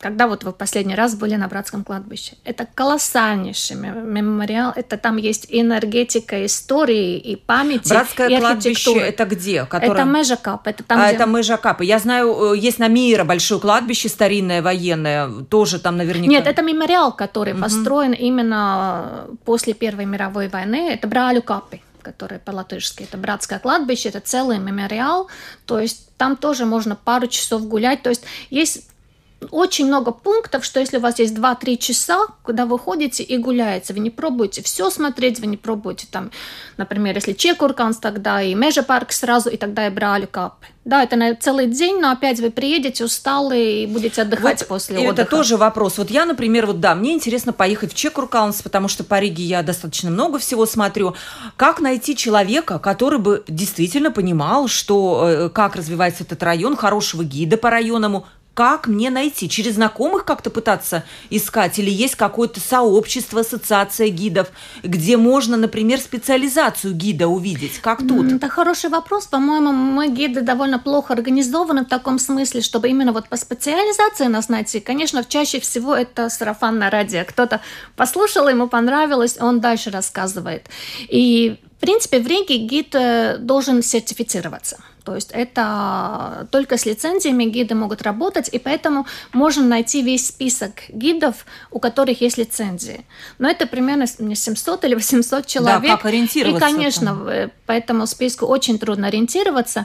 [0.00, 2.32] Когда вот вы в последний раз были на братском кладбище?
[2.44, 4.72] Это колоссальнейший мемориал.
[4.76, 7.88] Это там есть энергетика истории и памяти.
[7.88, 9.64] Братское и кладбище это где?
[9.64, 9.92] Которое...
[9.92, 10.66] Это Межакап.
[10.66, 11.14] Это, там, а, где...
[11.14, 11.80] это Межакап.
[11.80, 15.30] Я знаю, э, есть на Мира большое кладбище старинное военное.
[15.48, 16.30] Тоже там наверняка.
[16.30, 17.62] Нет, это мемориал, который угу.
[17.62, 20.90] построен именно после Первой мировой войны.
[20.92, 23.04] Это Бралю Капи который по-латышски.
[23.04, 25.28] Это братское кладбище, это целый мемориал.
[25.64, 28.02] То есть там тоже можно пару часов гулять.
[28.02, 28.86] То есть есть
[29.50, 33.94] очень много пунктов, что если у вас есть 2-3 часа, куда вы ходите и гуляете,
[33.94, 36.30] вы не пробуете все смотреть, вы не пробуете там,
[36.76, 40.66] например, если Чекурканс, тогда и Межа парк сразу, и тогда и брали капы.
[40.84, 44.98] Да, это на целый день, но опять вы приедете усталые и будете отдыхать вот после
[44.98, 45.22] отдыха.
[45.22, 45.96] Это тоже вопрос.
[45.96, 49.62] Вот я, например, вот да, мне интересно поехать в Чекуркаунс, потому что по Риге я
[49.62, 51.14] достаточно много всего смотрю.
[51.56, 57.56] Как найти человека, который бы действительно понимал, что э, как развивается этот район, хорошего гида
[57.56, 59.48] по районному, как мне найти?
[59.48, 61.78] Через знакомых как-то пытаться искать?
[61.78, 64.48] Или есть какое-то сообщество, ассоциация гидов,
[64.82, 67.78] где можно, например, специализацию гида увидеть?
[67.80, 68.32] Как тут?
[68.32, 69.26] Это хороший вопрос.
[69.26, 74.48] По-моему, мы гиды довольно плохо организованы в таком смысле, чтобы именно вот по специализации нас
[74.48, 74.78] найти.
[74.78, 77.24] Конечно, чаще всего это сарафанное радио.
[77.26, 77.60] Кто-то
[77.96, 80.66] послушал, ему понравилось, он дальше рассказывает.
[81.08, 84.78] И, принципе, в Риге гид э, должен сертифицироваться.
[85.04, 90.70] То есть это только с лицензиями гиды могут работать, и поэтому можно найти весь список
[90.88, 93.04] гидов, у которых есть лицензии.
[93.38, 95.82] Но это примерно 700 или 800 человек.
[95.82, 96.66] Да, как ориентироваться?
[96.66, 97.50] И, конечно, там?
[97.66, 99.84] по этому списку очень трудно ориентироваться.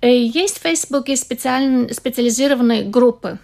[0.00, 3.38] Э, есть в Фейсбуке специализированные группы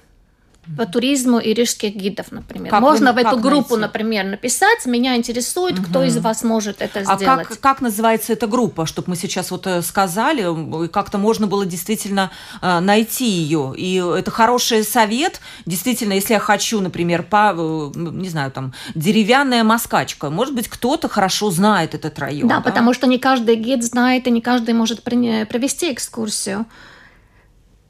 [0.76, 2.70] по туризму и рижских гидов, например.
[2.70, 3.80] Как Можно вы, в эту группу, найти?
[3.80, 4.86] например, написать.
[4.86, 5.88] Меня интересует, угу.
[5.88, 7.48] кто из вас может это а сделать.
[7.48, 12.30] Как, как называется эта группа, чтобы мы сейчас вот э, сказали, как-то можно было действительно
[12.62, 13.74] э, найти ее.
[13.76, 15.40] И это хороший совет.
[15.66, 21.08] Действительно, если я хочу, например, по, э, не знаю, там, деревянная москачка, может быть, кто-то
[21.08, 22.48] хорошо знает этот район.
[22.48, 26.66] Да, да, потому что не каждый гид знает, и не каждый может провести экскурсию.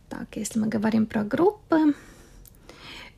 [0.08, 1.94] Так, если мы говорим про группы...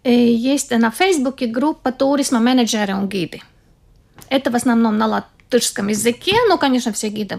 [0.04, 3.40] Есть на Фейсбуке группа туризма менеджеры и гиды.
[4.28, 7.38] Это в основном на латышском языке, но, конечно, все гиды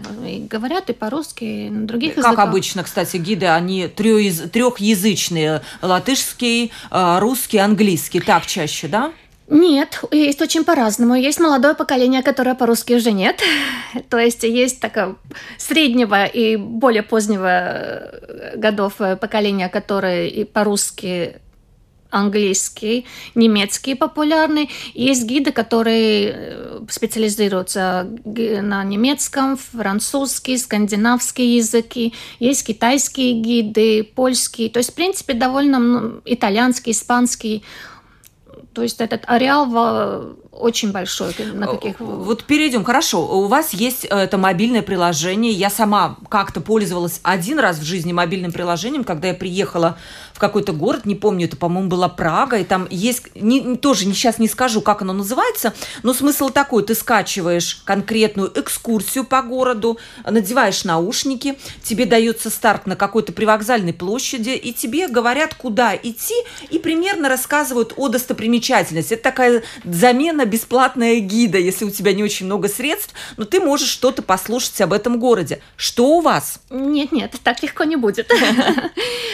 [0.50, 2.36] говорят и по-русски, и на других как языках.
[2.36, 5.62] Как обычно, кстати, гиды, они трехязычные.
[5.82, 8.20] Латышский, русский, английский.
[8.20, 9.12] Так чаще, да?
[9.48, 11.14] Нет, есть очень по-разному.
[11.14, 13.42] Есть молодое поколение, которое по-русски уже нет.
[14.08, 15.16] То есть есть такое
[15.58, 18.10] среднего и более позднего
[18.56, 21.36] годов поколения, которое и по-русски
[22.14, 24.70] английский, немецкий популярный.
[24.94, 32.14] Есть гиды, которые э, специализируются на немецком, французский, скандинавский языки.
[32.38, 34.70] Есть китайские гиды, польские.
[34.70, 37.64] То есть, в принципе, довольно итальянский, испанский.
[38.72, 41.34] То есть этот ареал очень большой.
[41.52, 42.00] На каких...
[42.00, 42.84] Вот перейдем.
[42.84, 45.52] Хорошо, у вас есть э, это мобильное приложение.
[45.52, 49.98] Я сама как-то пользовалась один раз в жизни мобильным приложением, когда я приехала
[50.34, 54.38] в какой-то город, не помню, это, по-моему, была Прага, и там есть, не, тоже сейчас
[54.38, 59.96] не скажу, как оно называется, но смысл такой, ты скачиваешь конкретную экскурсию по городу,
[60.28, 66.34] надеваешь наушники, тебе дается старт на какой-то привокзальной площади, и тебе говорят, куда идти,
[66.68, 69.14] и примерно рассказывают о достопримечательности.
[69.14, 73.60] Это такая замена постоянно бесплатная гида, если у тебя не очень много средств, но ты
[73.60, 75.60] можешь что-то послушать об этом городе.
[75.76, 76.60] Что у вас?
[76.70, 78.30] Нет, нет, так легко не будет.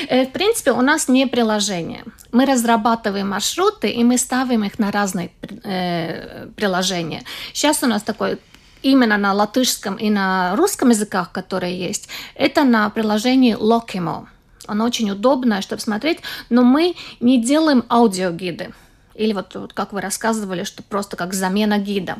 [0.08, 2.04] Э, в принципе, у нас не приложение.
[2.32, 5.30] Мы разрабатываем маршруты, и мы ставим их на разные
[5.62, 7.22] э, приложения.
[7.52, 8.38] Сейчас у нас такой
[8.82, 14.26] именно на латышском и на русском языках, которые есть, это на приложении Lokimo.
[14.66, 16.20] Оно очень удобное, чтобы смотреть,
[16.50, 18.72] но мы не делаем аудиогиды.
[19.14, 22.16] Или вот, вот как вы рассказывали, что просто как замена гида.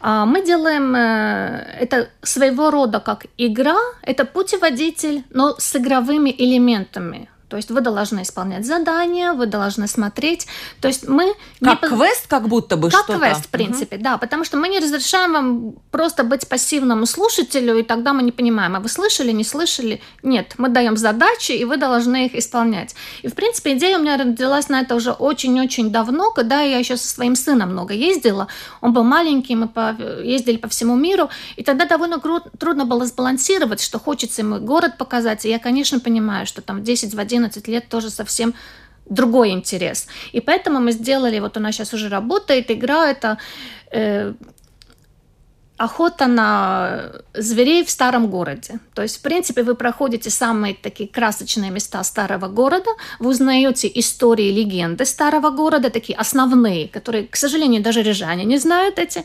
[0.00, 7.29] А мы делаем э, это своего рода как игра, это путеводитель, но с игровыми элементами.
[7.50, 10.46] То есть вы должны исполнять задания, вы должны смотреть.
[10.80, 11.34] То есть мы...
[11.60, 11.88] Как не...
[11.88, 14.04] квест как будто бы Как квест, в принципе, угу.
[14.04, 14.18] да.
[14.18, 18.76] Потому что мы не разрешаем вам просто быть пассивному слушателю, и тогда мы не понимаем,
[18.76, 20.00] а вы слышали, не слышали?
[20.22, 22.94] Нет, мы даем задачи, и вы должны их исполнять.
[23.22, 26.96] И, в принципе, идея у меня родилась на это уже очень-очень давно, когда я еще
[26.96, 28.46] со своим сыном много ездила.
[28.80, 29.96] Он был маленький, мы по...
[30.22, 32.20] ездили по всему миру, и тогда довольно
[32.60, 35.44] трудно было сбалансировать, что хочется ему город показать.
[35.44, 38.54] И я, конечно, понимаю, что там 10 в 1 11 лет тоже совсем
[39.06, 40.06] другой интерес.
[40.32, 43.38] И поэтому мы сделали, вот у нас сейчас уже работает игра, это
[43.92, 44.34] э,
[45.76, 48.78] охота на зверей в старом городе.
[48.94, 54.52] То есть, в принципе, вы проходите самые такие красочные места старого города, вы узнаете истории,
[54.52, 59.24] легенды старого города, такие основные, которые, к сожалению, даже рижане не знают эти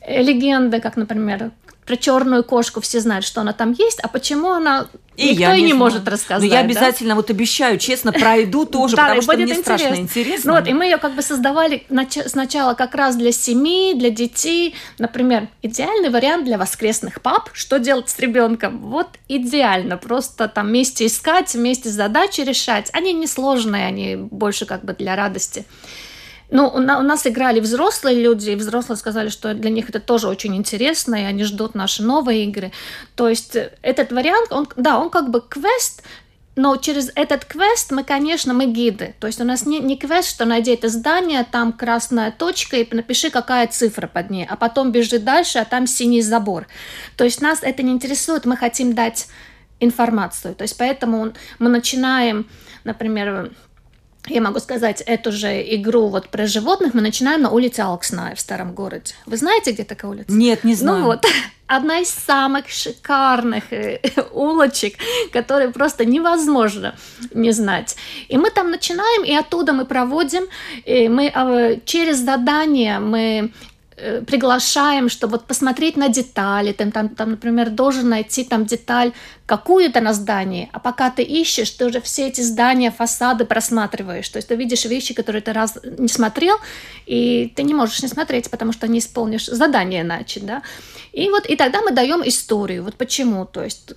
[0.00, 1.50] э, легенды, как, например,
[1.88, 5.56] про черную кошку все знают, что она там есть, а почему она и Никто я
[5.56, 6.46] не, не может рассказать.
[6.46, 7.14] Но я обязательно, да?
[7.16, 9.62] вот обещаю, честно, пройду тоже, да, потому что мне интересно.
[9.62, 10.52] страшно интересно.
[10.52, 11.84] Ну, вот, и мы ее как бы создавали
[12.26, 14.74] сначала как раз для семьи, для детей.
[14.98, 17.48] Например, идеальный вариант для воскресных пап.
[17.54, 18.78] Что делать с ребенком?
[18.78, 19.96] Вот идеально.
[19.96, 22.90] Просто там вместе искать, вместе задачи решать.
[22.92, 25.64] Они несложные, они больше как бы для радости.
[26.50, 30.56] Ну, у нас играли взрослые люди, и взрослые сказали, что для них это тоже очень
[30.56, 32.72] интересно, и они ждут наши новые игры.
[33.16, 36.02] То есть э, этот вариант, он, да, он как бы квест,
[36.56, 39.14] но через этот квест мы, конечно, мы гиды.
[39.20, 42.94] То есть у нас не, не квест, что найди это здание, там красная точка и
[42.94, 46.66] напиши, какая цифра под ней, а потом бежи дальше, а там синий забор.
[47.16, 49.28] То есть нас это не интересует, мы хотим дать
[49.80, 50.54] информацию.
[50.54, 52.48] То есть поэтому мы начинаем,
[52.84, 53.52] например,
[54.28, 58.40] я могу сказать, эту же игру вот про животных мы начинаем на улице Алксная в
[58.40, 59.14] старом городе.
[59.26, 60.32] Вы знаете, где такая улица?
[60.32, 60.98] Нет, не знаю.
[60.98, 61.24] Ну вот,
[61.66, 64.00] одна из самых шикарных э,
[64.32, 64.94] улочек,
[65.32, 66.94] которые просто невозможно
[67.32, 67.96] не знать.
[68.28, 70.44] И мы там начинаем, и оттуда мы проводим,
[70.84, 73.52] и мы а, через задание мы
[74.26, 79.12] приглашаем, чтобы вот посмотреть на детали, там, там, там, например, должен найти там деталь
[79.46, 84.38] какую-то на здании, а пока ты ищешь, ты уже все эти здания, фасады просматриваешь, то
[84.38, 86.56] есть ты видишь вещи, которые ты раз не смотрел,
[87.06, 90.62] и ты не можешь не смотреть, потому что не исполнишь задание иначе, да,
[91.12, 93.92] и вот, и тогда мы даем историю, вот почему, то есть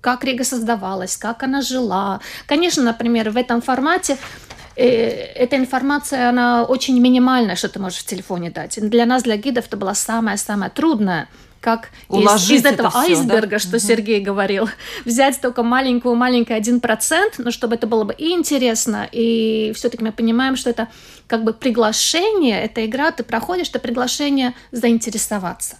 [0.00, 2.20] как Рига создавалась, как она жила.
[2.46, 4.45] Конечно, например, в этом формате Э,
[4.76, 8.78] эта информация, она очень минимальная, что ты можешь в телефоне дать.
[8.80, 11.28] Для нас, для гидов, это было самое-самое трудное,
[11.60, 13.58] как из, из этого это айсберга, да?
[13.58, 13.78] что угу.
[13.80, 14.68] Сергей говорил,
[15.04, 20.12] взять только маленькую-маленький один процент, но чтобы это было бы и интересно, и все-таки мы
[20.12, 20.88] понимаем, что это
[21.26, 25.76] как бы приглашение, эта игра, ты проходишь, это приглашение заинтересоваться.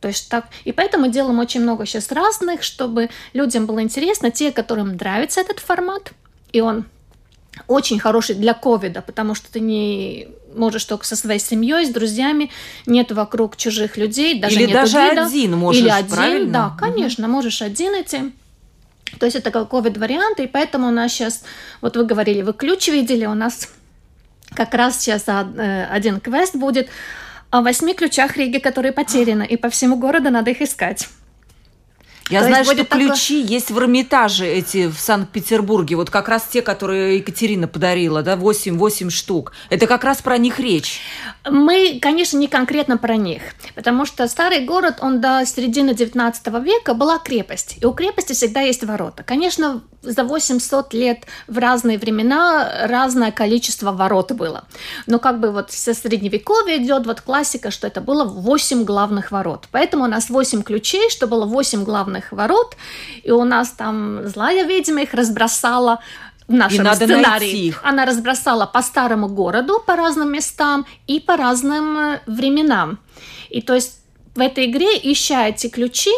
[0.00, 4.50] То есть так, и поэтому делаем очень много сейчас разных, чтобы людям было интересно, те,
[4.50, 6.12] которым нравится этот формат,
[6.52, 6.84] и он
[7.66, 12.50] очень хороший для ковида, потому что ты не можешь только со своей семьей, с друзьями,
[12.86, 15.26] нет вокруг чужих людей, даже Или нет даже гида.
[15.26, 16.52] один можешь, Или один, правильно?
[16.52, 17.32] да, конечно, угу.
[17.32, 18.32] можешь один идти.
[19.18, 21.44] То есть это как ковид-вариант, и поэтому у нас сейчас,
[21.80, 23.68] вот вы говорили, вы ключ видели, у нас
[24.54, 26.88] как раз сейчас э, один квест будет
[27.50, 31.08] о восьми ключах Риги, которые потеряны, и по всему городу надо их искать.
[32.32, 33.54] Я То знаю, что ключи такое...
[33.54, 35.96] есть в Эрмитаже эти в Санкт-Петербурге.
[35.96, 39.52] Вот как раз те, которые Екатерина подарила, да, 8, 8 штук.
[39.68, 41.00] Это как раз про них речь.
[41.44, 43.42] Мы, конечно, не конкретно про них,
[43.74, 47.76] потому что старый город, он до середины 19 века была крепость.
[47.80, 49.22] И у крепости всегда есть ворота.
[49.22, 54.64] Конечно, за 800 лет в разные времена разное количество ворот было.
[55.06, 59.68] Но как бы вот со средневековья идет вот классика, что это было 8 главных ворот.
[59.70, 62.76] Поэтому у нас 8 ключей, что было 8 главных ворот,
[63.22, 66.00] и у нас там злая ведьма их разбросала
[66.48, 67.22] в нашем и надо сценарии.
[67.22, 67.80] Найти их.
[67.84, 72.98] Она разбросала по старому городу, по разным местам и по разным э, временам.
[73.48, 73.98] И то есть
[74.34, 76.12] в этой игре, ища эти ключи,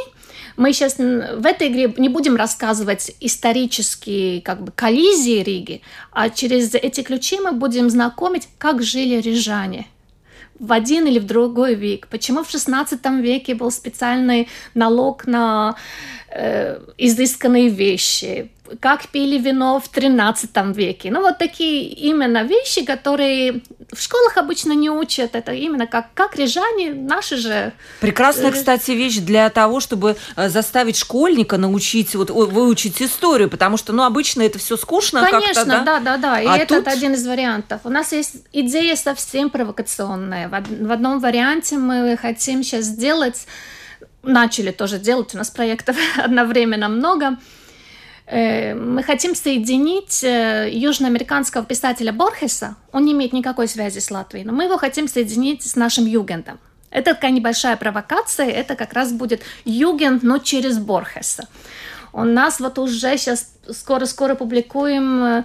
[0.56, 6.74] мы сейчас в этой игре не будем рассказывать исторические как бы коллизии Риги, а через
[6.74, 9.86] эти ключи мы будем знакомить, как жили рижане.
[10.60, 12.06] в один или в другой век.
[12.06, 15.74] Почему в XVI веке был специальный налог на
[16.30, 18.50] э, изысканные вещи?
[18.80, 21.10] Как пили вино в 13 веке.
[21.10, 25.34] Ну, вот такие именно вещи, которые в школах обычно не учат.
[25.34, 27.72] Это именно как, как рижане, наши же.
[28.00, 33.76] Прекрасная, э, кстати, вещь для того, чтобы э, заставить школьника научить, вот, выучить историю, потому
[33.76, 35.84] что, ну, обычно это все скучно Конечно, да?
[35.84, 36.40] да, да, да.
[36.40, 36.88] И а это тут...
[36.88, 37.82] один из вариантов.
[37.84, 40.48] У нас есть идея совсем провокационная.
[40.48, 43.46] В одном варианте мы хотим сейчас сделать,
[44.22, 47.36] начали тоже делать, у нас проектов одновременно много,
[48.26, 54.52] мы хотим соединить э, южноамериканского писателя Борхеса, он не имеет никакой связи с Латвией, но
[54.52, 56.58] мы его хотим соединить с нашим югендом.
[56.90, 61.48] Это такая небольшая провокация, это как раз будет югенд, но через Борхеса.
[62.12, 65.44] У нас вот уже сейчас скоро-скоро публикуем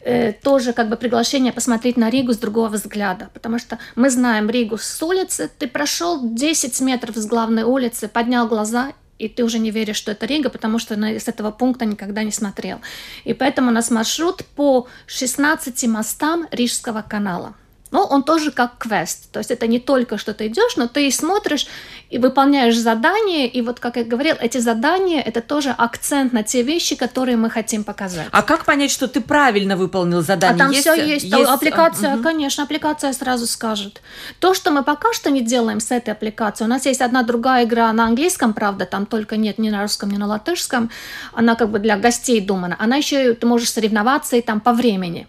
[0.00, 4.48] э, тоже как бы приглашение посмотреть на Ригу с другого взгляда, потому что мы знаем
[4.48, 9.58] Ригу с улицы, ты прошел 10 метров с главной улицы, поднял глаза и ты уже
[9.58, 12.80] не веришь, что это Рига, потому что с этого пункта никогда не смотрел.
[13.24, 17.54] И поэтому у нас маршрут по 16 мостам Рижского канала.
[17.94, 19.30] Но он тоже как квест.
[19.30, 21.68] То есть это не только что ты идешь, но ты и смотришь,
[22.10, 23.46] и выполняешь задания.
[23.46, 27.50] И вот, как я говорил, эти задания– это тоже акцент на те вещи, которые мы
[27.50, 28.26] хотим показать.
[28.32, 30.56] А как понять, что ты правильно выполнил задание?
[30.56, 31.24] А там есть, все есть.
[31.24, 31.48] есть...
[31.48, 32.24] Аппликация, угу.
[32.24, 34.02] конечно, аппликация сразу скажет.
[34.40, 37.64] То, что мы пока что не делаем с этой аппликацией, у нас есть одна другая
[37.64, 40.90] игра на английском, правда, там только нет ни на русском, ни на латышском.
[41.32, 42.74] Она как бы для гостей думана.
[42.80, 45.28] Она еще, ты можешь соревноваться и там по времени.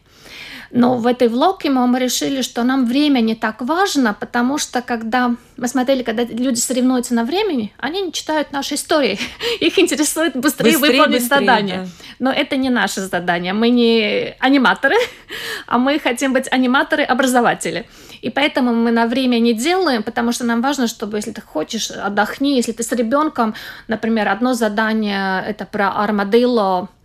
[0.76, 5.34] Но в этой влогкимо мы решили, что нам время не так важно, потому что когда
[5.56, 9.18] мы смотрели, когда люди соревнуются на времени, они не читают наши истории.
[9.62, 11.78] Их интересует быстрее, быстрее выполнить быстрее, задание.
[11.78, 11.88] Да.
[12.20, 13.54] Но это не наше задание.
[13.54, 14.98] Мы не аниматоры,
[15.68, 17.86] а мы хотим быть аниматоры-образователи.
[18.22, 21.90] И поэтому мы на время не делаем, потому что нам важно, чтобы, если ты хочешь,
[21.90, 22.58] отдохни.
[22.58, 23.56] Если ты с ребенком,
[23.88, 26.90] например, одно задание это про армадило,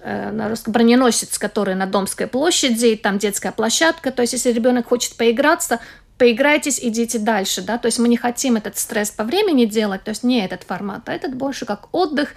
[0.00, 4.10] на русском броненосец, который на Домской площади, там детская площадка.
[4.12, 5.80] То есть, если ребенок хочет поиграться,
[6.18, 10.10] поиграйтесь, идите дальше, да, то есть мы не хотим этот стресс по времени делать, то
[10.10, 12.34] есть не этот формат, а этот больше как отдых,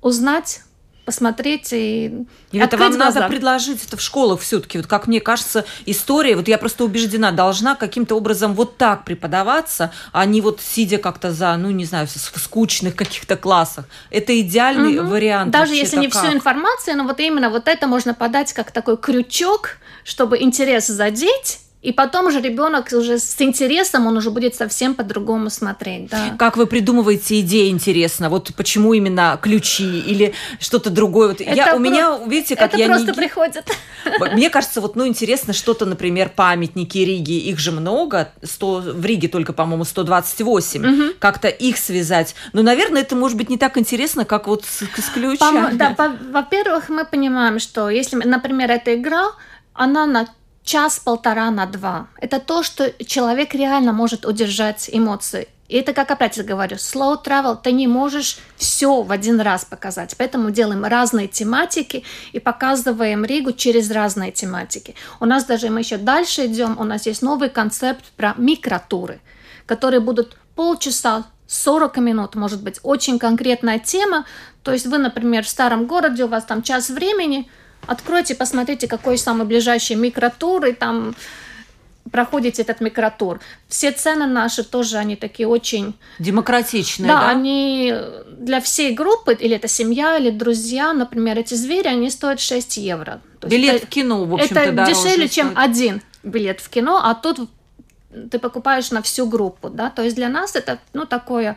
[0.00, 0.60] узнать,
[1.04, 3.20] посмотреть и и это вам глаза.
[3.20, 4.78] надо предложить это в школах все-таки.
[4.78, 9.92] Вот как мне кажется, история, вот я просто убеждена, должна каким-то образом вот так преподаваться,
[10.12, 13.86] а не вот сидя как-то за, ну не знаю, в скучных каких-то классах.
[14.10, 15.08] Это идеальный угу.
[15.08, 15.50] вариант.
[15.50, 16.22] Даже если не как?
[16.22, 21.61] всю информацию, но вот именно вот это можно подать как такой крючок, чтобы интерес задеть
[21.82, 26.08] и потом уже ребенок уже с интересом, он уже будет совсем по-другому смотреть.
[26.10, 26.36] Да.
[26.38, 28.30] Как вы придумываете идеи, интересно?
[28.30, 31.28] Вот почему именно ключи или что-то другое?
[31.28, 31.76] Вот это я, про...
[31.76, 33.14] у меня, видите, как это я просто не...
[33.14, 33.68] приходит.
[34.32, 39.26] Мне кажется, вот, ну, интересно что-то, например, памятники Риги, их же много, 100, в Риге
[39.26, 41.12] только, по-моему, 128, угу.
[41.18, 42.36] как-то их связать.
[42.52, 45.74] Но, наверное, это может быть не так интересно, как вот с, с ключами.
[45.74, 45.96] Да,
[46.30, 49.32] во-первых, мы понимаем, что если, например, эта игра,
[49.74, 50.28] она на
[50.64, 52.08] час-полтора на два.
[52.18, 55.48] Это то, что человек реально может удержать эмоции.
[55.68, 59.64] И это, как опять я говорю, slow travel, ты не можешь все в один раз
[59.64, 60.14] показать.
[60.18, 64.94] Поэтому делаем разные тематики и показываем Ригу через разные тематики.
[65.18, 69.20] У нас даже мы еще дальше идем, у нас есть новый концепт про микротуры,
[69.64, 74.26] которые будут полчаса 40 минут, может быть, очень конкретная тема.
[74.62, 77.50] То есть вы, например, в старом городе, у вас там час времени–
[77.86, 81.14] Откройте, посмотрите, какой самый ближайший микротур, и там
[82.10, 83.40] проходите этот микротур.
[83.68, 85.94] Все цены наши тоже, они такие очень...
[86.18, 87.20] Демократичные, да?
[87.20, 87.94] Да, они
[88.26, 93.20] для всей группы, или это семья, или друзья, например, эти звери, они стоят 6 евро.
[93.40, 95.30] То билет это, в кино, в общем-то, Это дешевле, стоит.
[95.32, 97.48] чем один билет в кино, а тут
[98.30, 101.56] ты покупаешь на всю группу, да, то есть для нас это, ну, такое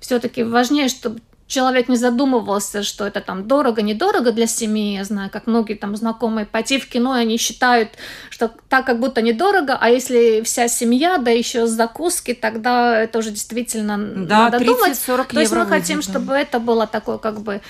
[0.00, 4.96] все-таки важнее, чтобы человек не задумывался, что это там дорого-недорого для семьи.
[4.96, 7.90] Я знаю, как многие там знакомые пойти в кино, они считают,
[8.30, 13.18] что так как будто недорого, а если вся семья, да еще с закуски, тогда это
[13.18, 14.98] уже действительно да, надо 30, думать.
[14.98, 16.02] 40 То есть мы хотим, да.
[16.02, 17.60] чтобы это было такое как бы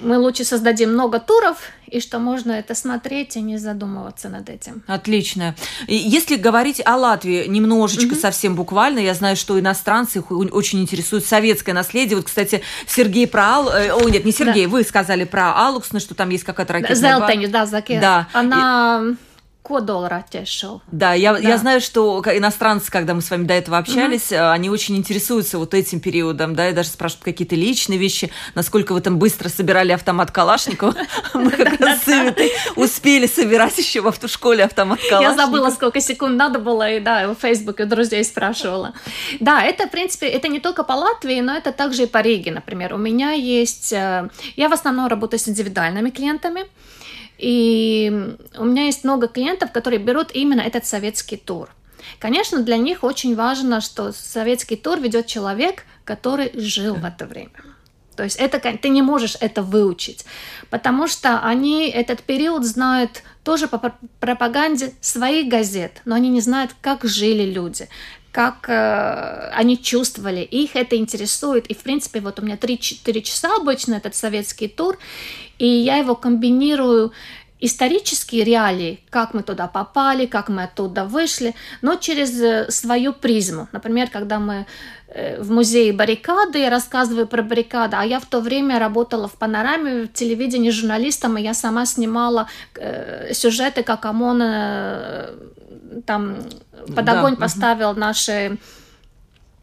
[0.00, 4.82] мы лучше создадим много туров, и что можно это смотреть и не задумываться над этим.
[4.86, 5.54] Отлично.
[5.86, 8.20] Если говорить о Латвии немножечко, mm-hmm.
[8.20, 12.16] совсем буквально, я знаю, что иностранцы их очень интересует советское наследие.
[12.16, 13.68] Вот, кстати, Сергей про Ал...
[13.68, 14.70] Э, о, нет, не Сергей, да.
[14.70, 18.00] вы сказали про Алуксна, что там есть какая-то ракетная Зелтень, да, Заке.
[18.00, 18.28] Да.
[18.32, 19.02] Она...
[19.10, 19.31] И
[19.62, 20.80] коdola raķešu šovu.
[20.90, 21.38] Да, я, да.
[21.38, 24.50] я знаю, что иностранцы, когда мы с вами до этого общались, угу.
[24.50, 29.00] они очень интересуются вот этим периодом, да, и даже спрашивают какие-то личные вещи, насколько вы
[29.00, 30.94] там быстро собирали автомат Калашникова.
[31.34, 32.34] Мы как раз с
[32.76, 35.40] успели собирать еще в автошколе автомат Калашникова.
[35.40, 38.92] Я забыла, сколько секунд надо было, и да, в Фейсбуке друзей спрашивала.
[39.40, 42.50] Да, это, в принципе, это не только по Латвии, но это также и по Риге,
[42.50, 42.94] например.
[42.94, 43.92] У меня есть...
[43.92, 46.64] Э, я в основном работаю с индивидуальными клиентами,
[47.42, 51.68] и у меня есть много клиентов, которые берут именно этот советский тур.
[52.20, 57.50] Конечно, для них очень важно, что советский тур ведет человек, который жил в это время.
[58.14, 60.24] То есть это, ты не можешь это выучить,
[60.70, 66.76] потому что они этот период знают тоже по пропаганде своих газет, но они не знают,
[66.80, 67.88] как жили люди,
[68.32, 71.66] как э, они чувствовали, их это интересует.
[71.66, 74.98] И, в принципе, вот у меня 3-4 часа обычно этот советский тур,
[75.58, 77.12] и я его комбинирую
[77.60, 83.68] исторические реалии, как мы туда попали, как мы оттуда вышли, но через э, свою призму.
[83.72, 84.66] Например, когда мы
[85.08, 89.34] э, в музее баррикады, я рассказываю про баррикады, а я в то время работала в
[89.34, 94.42] панораме, в телевидении журналистом, и я сама снимала э, сюжеты, как ОМОН
[96.06, 96.38] там
[96.94, 97.40] под огонь да.
[97.40, 98.58] поставил наши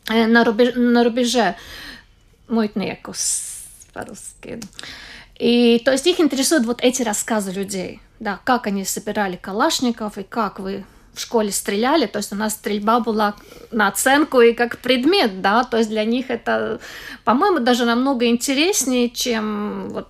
[0.10, 1.56] э, на, рубеж, на рубеже
[2.48, 3.64] мытникус
[3.94, 4.60] по-русски.
[5.38, 10.24] И то есть их интересуют вот эти рассказы людей, да, как они собирали калашников и
[10.24, 13.36] как вы в школе стреляли, то есть у нас стрельба была
[13.72, 16.80] на оценку и как предмет, да, то есть для них это,
[17.24, 20.08] по-моему, даже намного интереснее, чем вот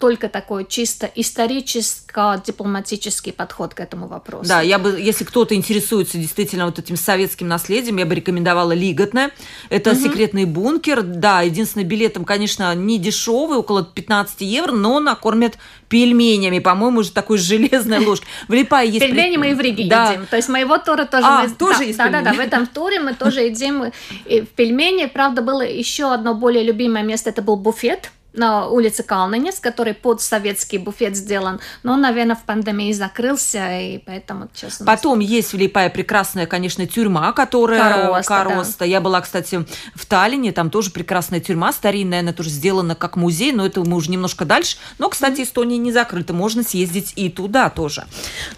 [0.00, 4.48] только такой чисто историческо-дипломатический подход к этому вопросу.
[4.48, 9.30] Да, я бы, если кто-то интересуется действительно вот этим советским наследием, я бы рекомендовала Лиготное.
[9.68, 10.00] Это угу.
[10.00, 11.02] секретный бункер.
[11.02, 15.58] Да, единственное, билетом, конечно, не дешевый, около 15 евро, но накормят
[15.90, 18.26] пельменями, по-моему, уже такой железной ложкой.
[18.48, 19.04] В Липае есть...
[19.04, 20.12] Пельмени мы и в Риге да.
[20.12, 20.26] едим.
[20.26, 21.26] То есть моего тура тоже...
[21.26, 21.50] А, мы...
[21.50, 23.92] тоже да, есть да, да, да, в этом туре мы тоже едим
[24.24, 25.04] в пельмени.
[25.06, 30.20] Правда, было еще одно более любимое место, это был буфет на улице Калнинец, который под
[30.20, 34.82] советский буфет сделан, но он, наверное, в пандемии закрылся, и поэтому сейчас...
[34.84, 38.06] Потом есть в Липае прекрасная, конечно, тюрьма, которая...
[38.06, 38.78] Короста, Короста.
[38.80, 38.84] Да.
[38.84, 39.64] Я была, кстати,
[39.94, 43.96] в Таллине, там тоже прекрасная тюрьма, старинная, она тоже сделана как музей, но это мы
[43.96, 44.76] уже немножко дальше.
[44.98, 48.04] Но, кстати, Эстония не закрыта, можно съездить и туда тоже.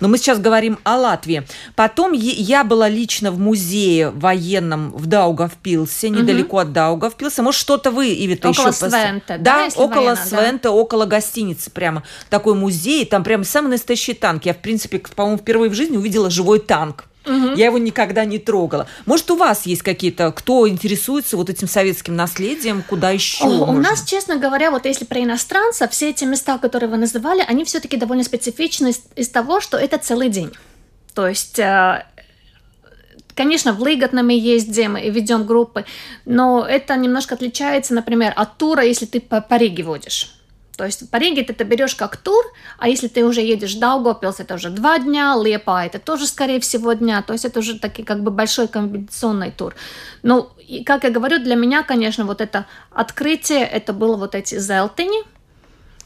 [0.01, 1.47] Но мы сейчас говорим о Латвии.
[1.75, 6.63] Потом я была лично в музее военном в Даугавпилсе, недалеко угу.
[6.63, 7.43] от Даугавпилса.
[7.43, 8.13] Может, что-то вы,
[8.43, 8.73] Около еще...
[8.73, 9.62] Свента, да?
[9.75, 10.73] Около военно, Свента, да.
[10.73, 12.03] около гостиницы прямо.
[12.31, 14.45] Такой музей, там прям самый настоящий танк.
[14.45, 17.07] Я, в принципе, по-моему, впервые в жизни увидела живой танк.
[17.25, 17.55] Угу.
[17.55, 18.87] Я его никогда не трогала.
[19.07, 23.45] Может, у вас есть какие-то, кто интересуется вот этим советским наследием, куда еще?
[23.45, 27.45] О, у нас, честно говоря, вот если про иностранцев, все эти места, которые вы называли,
[27.47, 30.51] они все-таки довольно специфичны из, из того, что это целый день.
[31.15, 32.07] То есть э,
[33.35, 35.85] Конечно, в Лыготнаме есть, где мы ведем группы,
[36.25, 40.35] но это немножко отличается, например, от тура, если ты по, по Риге водишь.
[40.77, 42.45] То есть по Риге ты это берешь как тур,
[42.79, 46.61] а если ты уже едешь в Даугавпилс, это уже два дня, Лепа это тоже, скорее
[46.61, 49.75] всего, дня, то есть это уже такой как бы большой комбинационный тур.
[50.23, 54.59] Ну, и, как я говорю, для меня, конечно, вот это открытие, это было вот эти
[54.59, 55.23] зелтыни,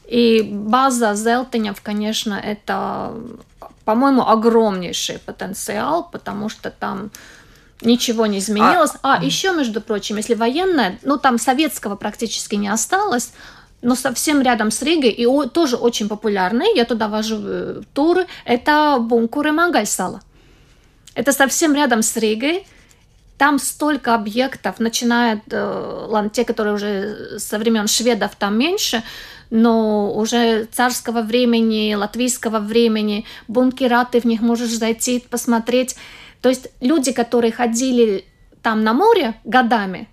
[0.05, 3.13] и база зелтынев, конечно, это
[3.87, 7.09] по-моему, огромнейший потенциал, потому что там
[7.79, 8.91] ничего не изменилось.
[9.01, 13.31] А, а еще, между прочим, если военная, ну там советского практически не осталось,
[13.81, 18.27] но совсем рядом с Ригой и о, тоже очень популярный, я туда вожу э, туры,
[18.43, 20.19] это бункуры Мангальсала.
[21.15, 22.67] Это совсем рядом с Ригой,
[23.37, 29.01] там столько объектов, начиная, э, ладно, те, которые уже со времен шведов там меньше,
[29.49, 35.95] но уже царского времени, латвийского времени, бункера, ты в них можешь зайти, посмотреть.
[36.41, 38.25] То есть люди, которые ходили
[38.61, 40.07] там на море годами,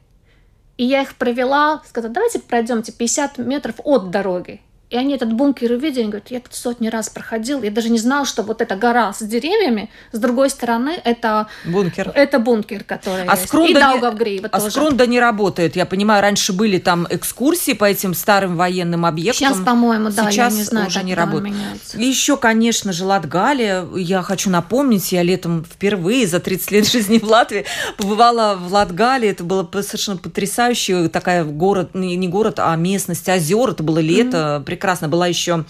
[0.76, 4.60] и я их провела, сказала, давайте пройдемте 50 метров от дороги.
[4.94, 7.98] И они этот бункер увидели, они говорят, я тут сотни раз проходил, я даже не
[7.98, 13.24] знал, что вот эта гора с деревьями, с другой стороны, это бункер, это бункер который
[13.24, 13.48] а есть.
[13.48, 14.70] Скрунда и Даугавгрива А тоже.
[14.70, 19.48] Скрунда не работает, я понимаю, раньше были там экскурсии по этим старым военным объектам.
[19.48, 21.56] Сейчас, по-моему, да, Сейчас я не знаю, уже не работает.
[21.94, 27.18] И еще, конечно же, Латгалия, я хочу напомнить, я летом впервые за 30 лет жизни
[27.18, 27.64] в Латвии
[27.96, 33.82] побывала в Латгалии, это было совершенно потрясающе, такая город, не город, а местность, озер, это
[33.82, 34.83] было лето, mm-hmm прекрасно.
[35.08, 35.64] Была еще...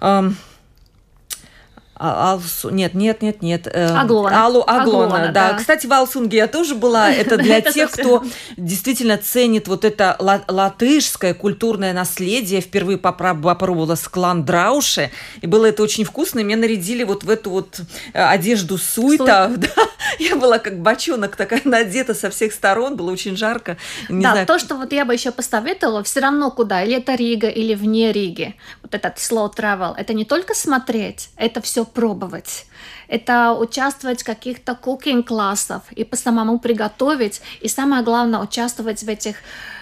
[0.00, 0.36] Эм,
[1.96, 2.70] А, Алсу...
[2.70, 3.68] Нет, нет, нет, нет.
[3.72, 4.44] Э, Аглона.
[4.44, 5.52] Алу, Аглона, Аглона да.
[5.52, 5.54] да.
[5.54, 7.10] Кстати, в Алсунге я тоже была.
[7.12, 8.24] Это для тех, кто
[8.56, 12.60] действительно ценит вот это латышское культурное наследие.
[12.60, 15.10] Впервые попробовала склан Драуши.
[15.40, 16.40] И было это очень вкусно.
[16.40, 17.80] Меня нарядили вот в эту вот
[18.12, 19.52] э, одежду суйта.
[20.18, 22.96] Я была как бочонок такая надета со всех сторон.
[22.96, 23.76] Было очень жарко.
[24.08, 26.82] да, то, что вот я бы еще посоветовала, все равно куда.
[26.82, 28.56] Или это Рига, или вне Риги.
[28.82, 29.94] Вот этот slow travel.
[29.96, 32.66] Это не только смотреть, это все пробовать.
[33.08, 37.42] Это участвовать в каких-то кукинг-классах и по самому приготовить.
[37.60, 39.36] И самое главное, участвовать в этих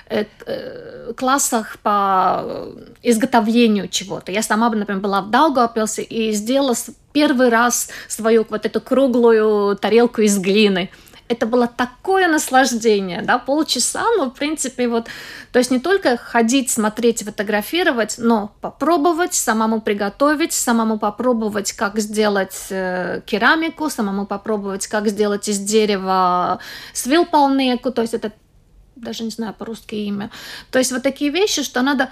[0.08, 2.68] э, э, классах по
[3.02, 4.32] изготовлению чего-то.
[4.32, 6.74] Я сама, например, была в Даугавпилсе и сделала
[7.12, 10.90] первый раз свою вот эту круглую тарелку из глины
[11.32, 15.06] это было такое наслаждение, да, полчаса, но, в принципе, вот,
[15.52, 22.66] то есть не только ходить, смотреть, фотографировать, но попробовать, самому приготовить, самому попробовать, как сделать
[22.70, 26.60] э, керамику, самому попробовать, как сделать из дерева
[26.92, 28.32] свилполнеку, то есть это
[28.94, 30.30] даже не знаю по-русски имя.
[30.70, 32.10] То есть вот такие вещи, что надо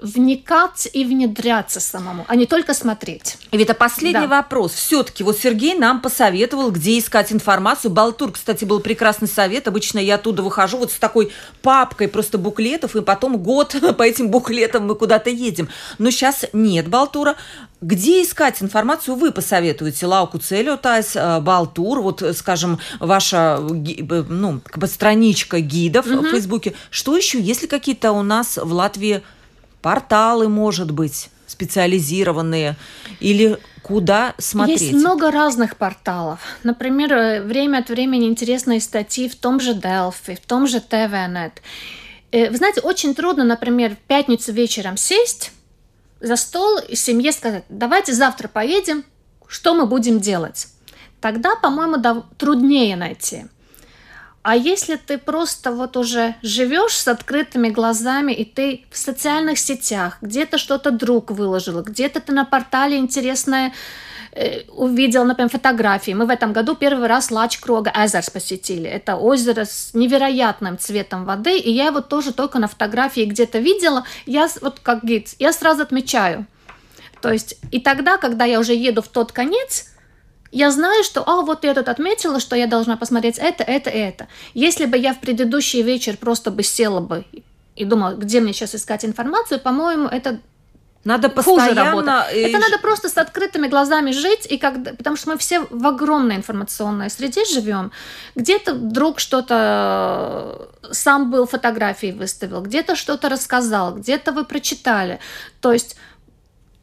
[0.00, 3.36] вникать и внедряться самому, а не только смотреть.
[3.50, 4.42] И это последний да.
[4.42, 4.72] вопрос.
[4.72, 7.90] Все-таки вот Сергей нам посоветовал, где искать информацию.
[7.90, 9.66] Балтур, кстати, был прекрасный совет.
[9.66, 11.32] Обычно я оттуда выхожу вот с такой
[11.62, 15.68] папкой просто буклетов, и потом год по этим буклетам мы куда-то едем.
[15.98, 17.34] Но сейчас нет Балтура.
[17.80, 20.06] Где искать информацию вы посоветуете?
[20.06, 26.24] Лауку Целиотайс, э, Балтур, вот, скажем, ваша э, ну, как бы страничка гидов угу.
[26.24, 26.74] в Фейсбуке.
[26.90, 27.40] Что еще?
[27.40, 29.22] Есть ли какие-то у нас в Латвии
[29.88, 32.76] порталы, может быть, специализированные,
[33.20, 34.82] или куда смотреть?
[34.82, 36.40] Есть много разных порталов.
[36.62, 41.52] Например, э, время от времени интересные статьи в том же Delphi, в том же TVNet.
[42.32, 45.52] Э, вы знаете, очень трудно, например, в пятницу вечером сесть
[46.20, 49.04] за стол и семье сказать, давайте завтра поедем,
[49.46, 50.68] что мы будем делать.
[51.22, 53.46] Тогда, по-моему, труднее найти.
[54.48, 60.16] А если ты просто вот уже живешь с открытыми глазами, и ты в социальных сетях,
[60.22, 63.74] где-то что-то друг выложил, где-то ты на портале интересное
[64.32, 66.12] э, увидел, например, фотографии.
[66.12, 68.88] Мы в этом году первый раз Лач Крога Эзерс посетили.
[68.88, 74.04] Это озеро с невероятным цветом воды, и я его тоже только на фотографии где-то видела.
[74.24, 76.46] Я вот как гид, я сразу отмечаю.
[77.20, 79.88] То есть и тогда, когда я уже еду в тот конец,
[80.50, 84.28] я знаю, что, а, вот я тут отметила, что я должна посмотреть это, это, это.
[84.54, 87.24] Если бы я в предыдущий вечер просто бы села бы
[87.76, 90.40] и думала, где мне сейчас искать информацию, по-моему, это
[91.04, 92.26] надо постоянно...
[92.34, 92.38] И...
[92.38, 94.92] Это надо просто с открытыми глазами жить, и когда...
[94.92, 97.92] потому что мы все в огромной информационной среде живем.
[98.34, 105.18] Где-то друг что-то сам был фотографии выставил, где-то что-то рассказал, где-то вы прочитали.
[105.60, 105.96] То есть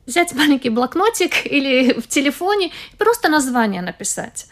[0.06, 4.48] взять маленький блокнотик или в телефоне и просто название написать.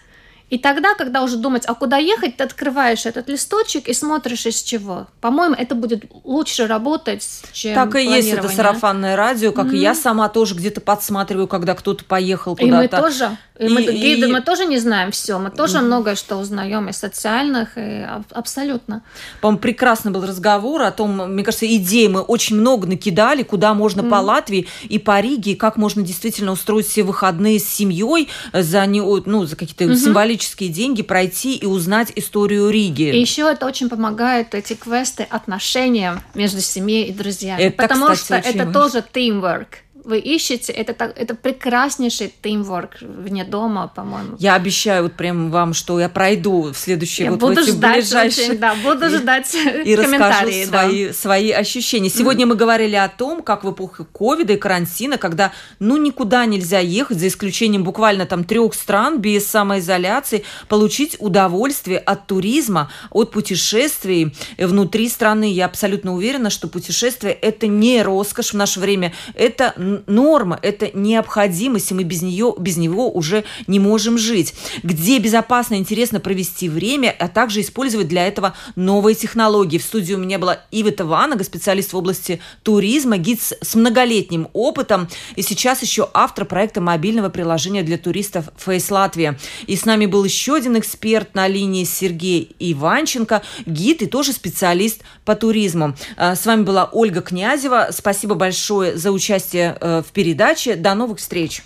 [0.54, 4.62] И тогда, когда уже думать, а куда ехать, ты открываешь этот листочек и смотришь из
[4.62, 5.08] чего.
[5.20, 9.78] По-моему, это будет лучше работать, чем Так и есть это сарафанное радио, как mm-hmm.
[9.78, 12.98] и я сама тоже где-то подсматриваю, когда кто-то поехал куда-то.
[12.98, 13.38] И мы тоже.
[13.58, 14.32] И, и мы, гиды, и...
[14.32, 15.82] мы тоже не знаем все, мы тоже mm-hmm.
[15.82, 19.02] многое что узнаем из социальных, и абсолютно.
[19.42, 24.02] По-моему, прекрасный был разговор о том, мне кажется, идей мы очень много накидали, куда можно
[24.02, 24.10] mm-hmm.
[24.10, 28.86] по Латвии и по Риге, и как можно действительно устроить все выходные с семьей за,
[28.86, 29.96] не, ну, за какие-то mm-hmm.
[29.96, 33.12] символические деньги пройти и узнать историю Риги.
[33.14, 37.62] И еще это очень помогает, эти квесты, отношениям между семьей и друзьями.
[37.62, 38.74] Это, потому кстати, что это важно.
[38.74, 39.68] тоже teamwork
[40.04, 44.36] вы ищете, это, так, это прекраснейший тимворк вне дома, по-моему.
[44.38, 47.72] Я обещаю вот прям вам, что я пройду в следующие я вот буду в эти
[47.72, 48.50] ждать ближайшие...
[48.50, 51.14] Очень, да, буду и, ждать И расскажу свои, да.
[51.14, 52.10] свои ощущения.
[52.10, 52.50] Сегодня mm-hmm.
[52.50, 57.20] мы говорили о том, как в эпоху ковида и карантина, когда ну никуда нельзя ехать,
[57.20, 65.08] за исключением буквально там трех стран, без самоизоляции, получить удовольствие от туризма, от путешествий внутри
[65.08, 65.52] страны.
[65.52, 69.74] Я абсолютно уверена, что путешествие– это не роскошь в наше время, это
[70.08, 74.54] норма, это необходимость, и мы без нее, без него уже не можем жить.
[74.82, 79.78] Где безопасно и интересно провести время, а также использовать для этого новые технологии.
[79.78, 85.08] В студии у меня была Ивета Ванага, специалист в области туризма, гид с многолетним опытом,
[85.36, 89.38] и сейчас еще автор проекта мобильного приложения для туристов Face Латвия.
[89.68, 95.02] И с нами был еще один эксперт на линии Сергей Иванченко, гид и тоже специалист
[95.26, 95.96] по туризму.
[96.18, 97.90] А, с вами была Ольга Князева.
[97.92, 100.76] Спасибо большое за участие в передаче.
[100.76, 101.64] До новых встреч!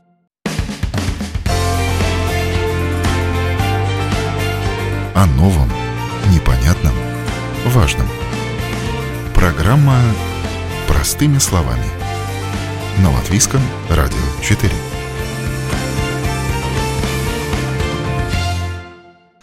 [5.14, 5.72] О новом,
[6.34, 6.94] непонятном,
[7.68, 8.08] важном.
[9.36, 10.00] Программа
[10.88, 11.86] «Простыми словами».
[13.04, 14.72] На Латвийском радио 4.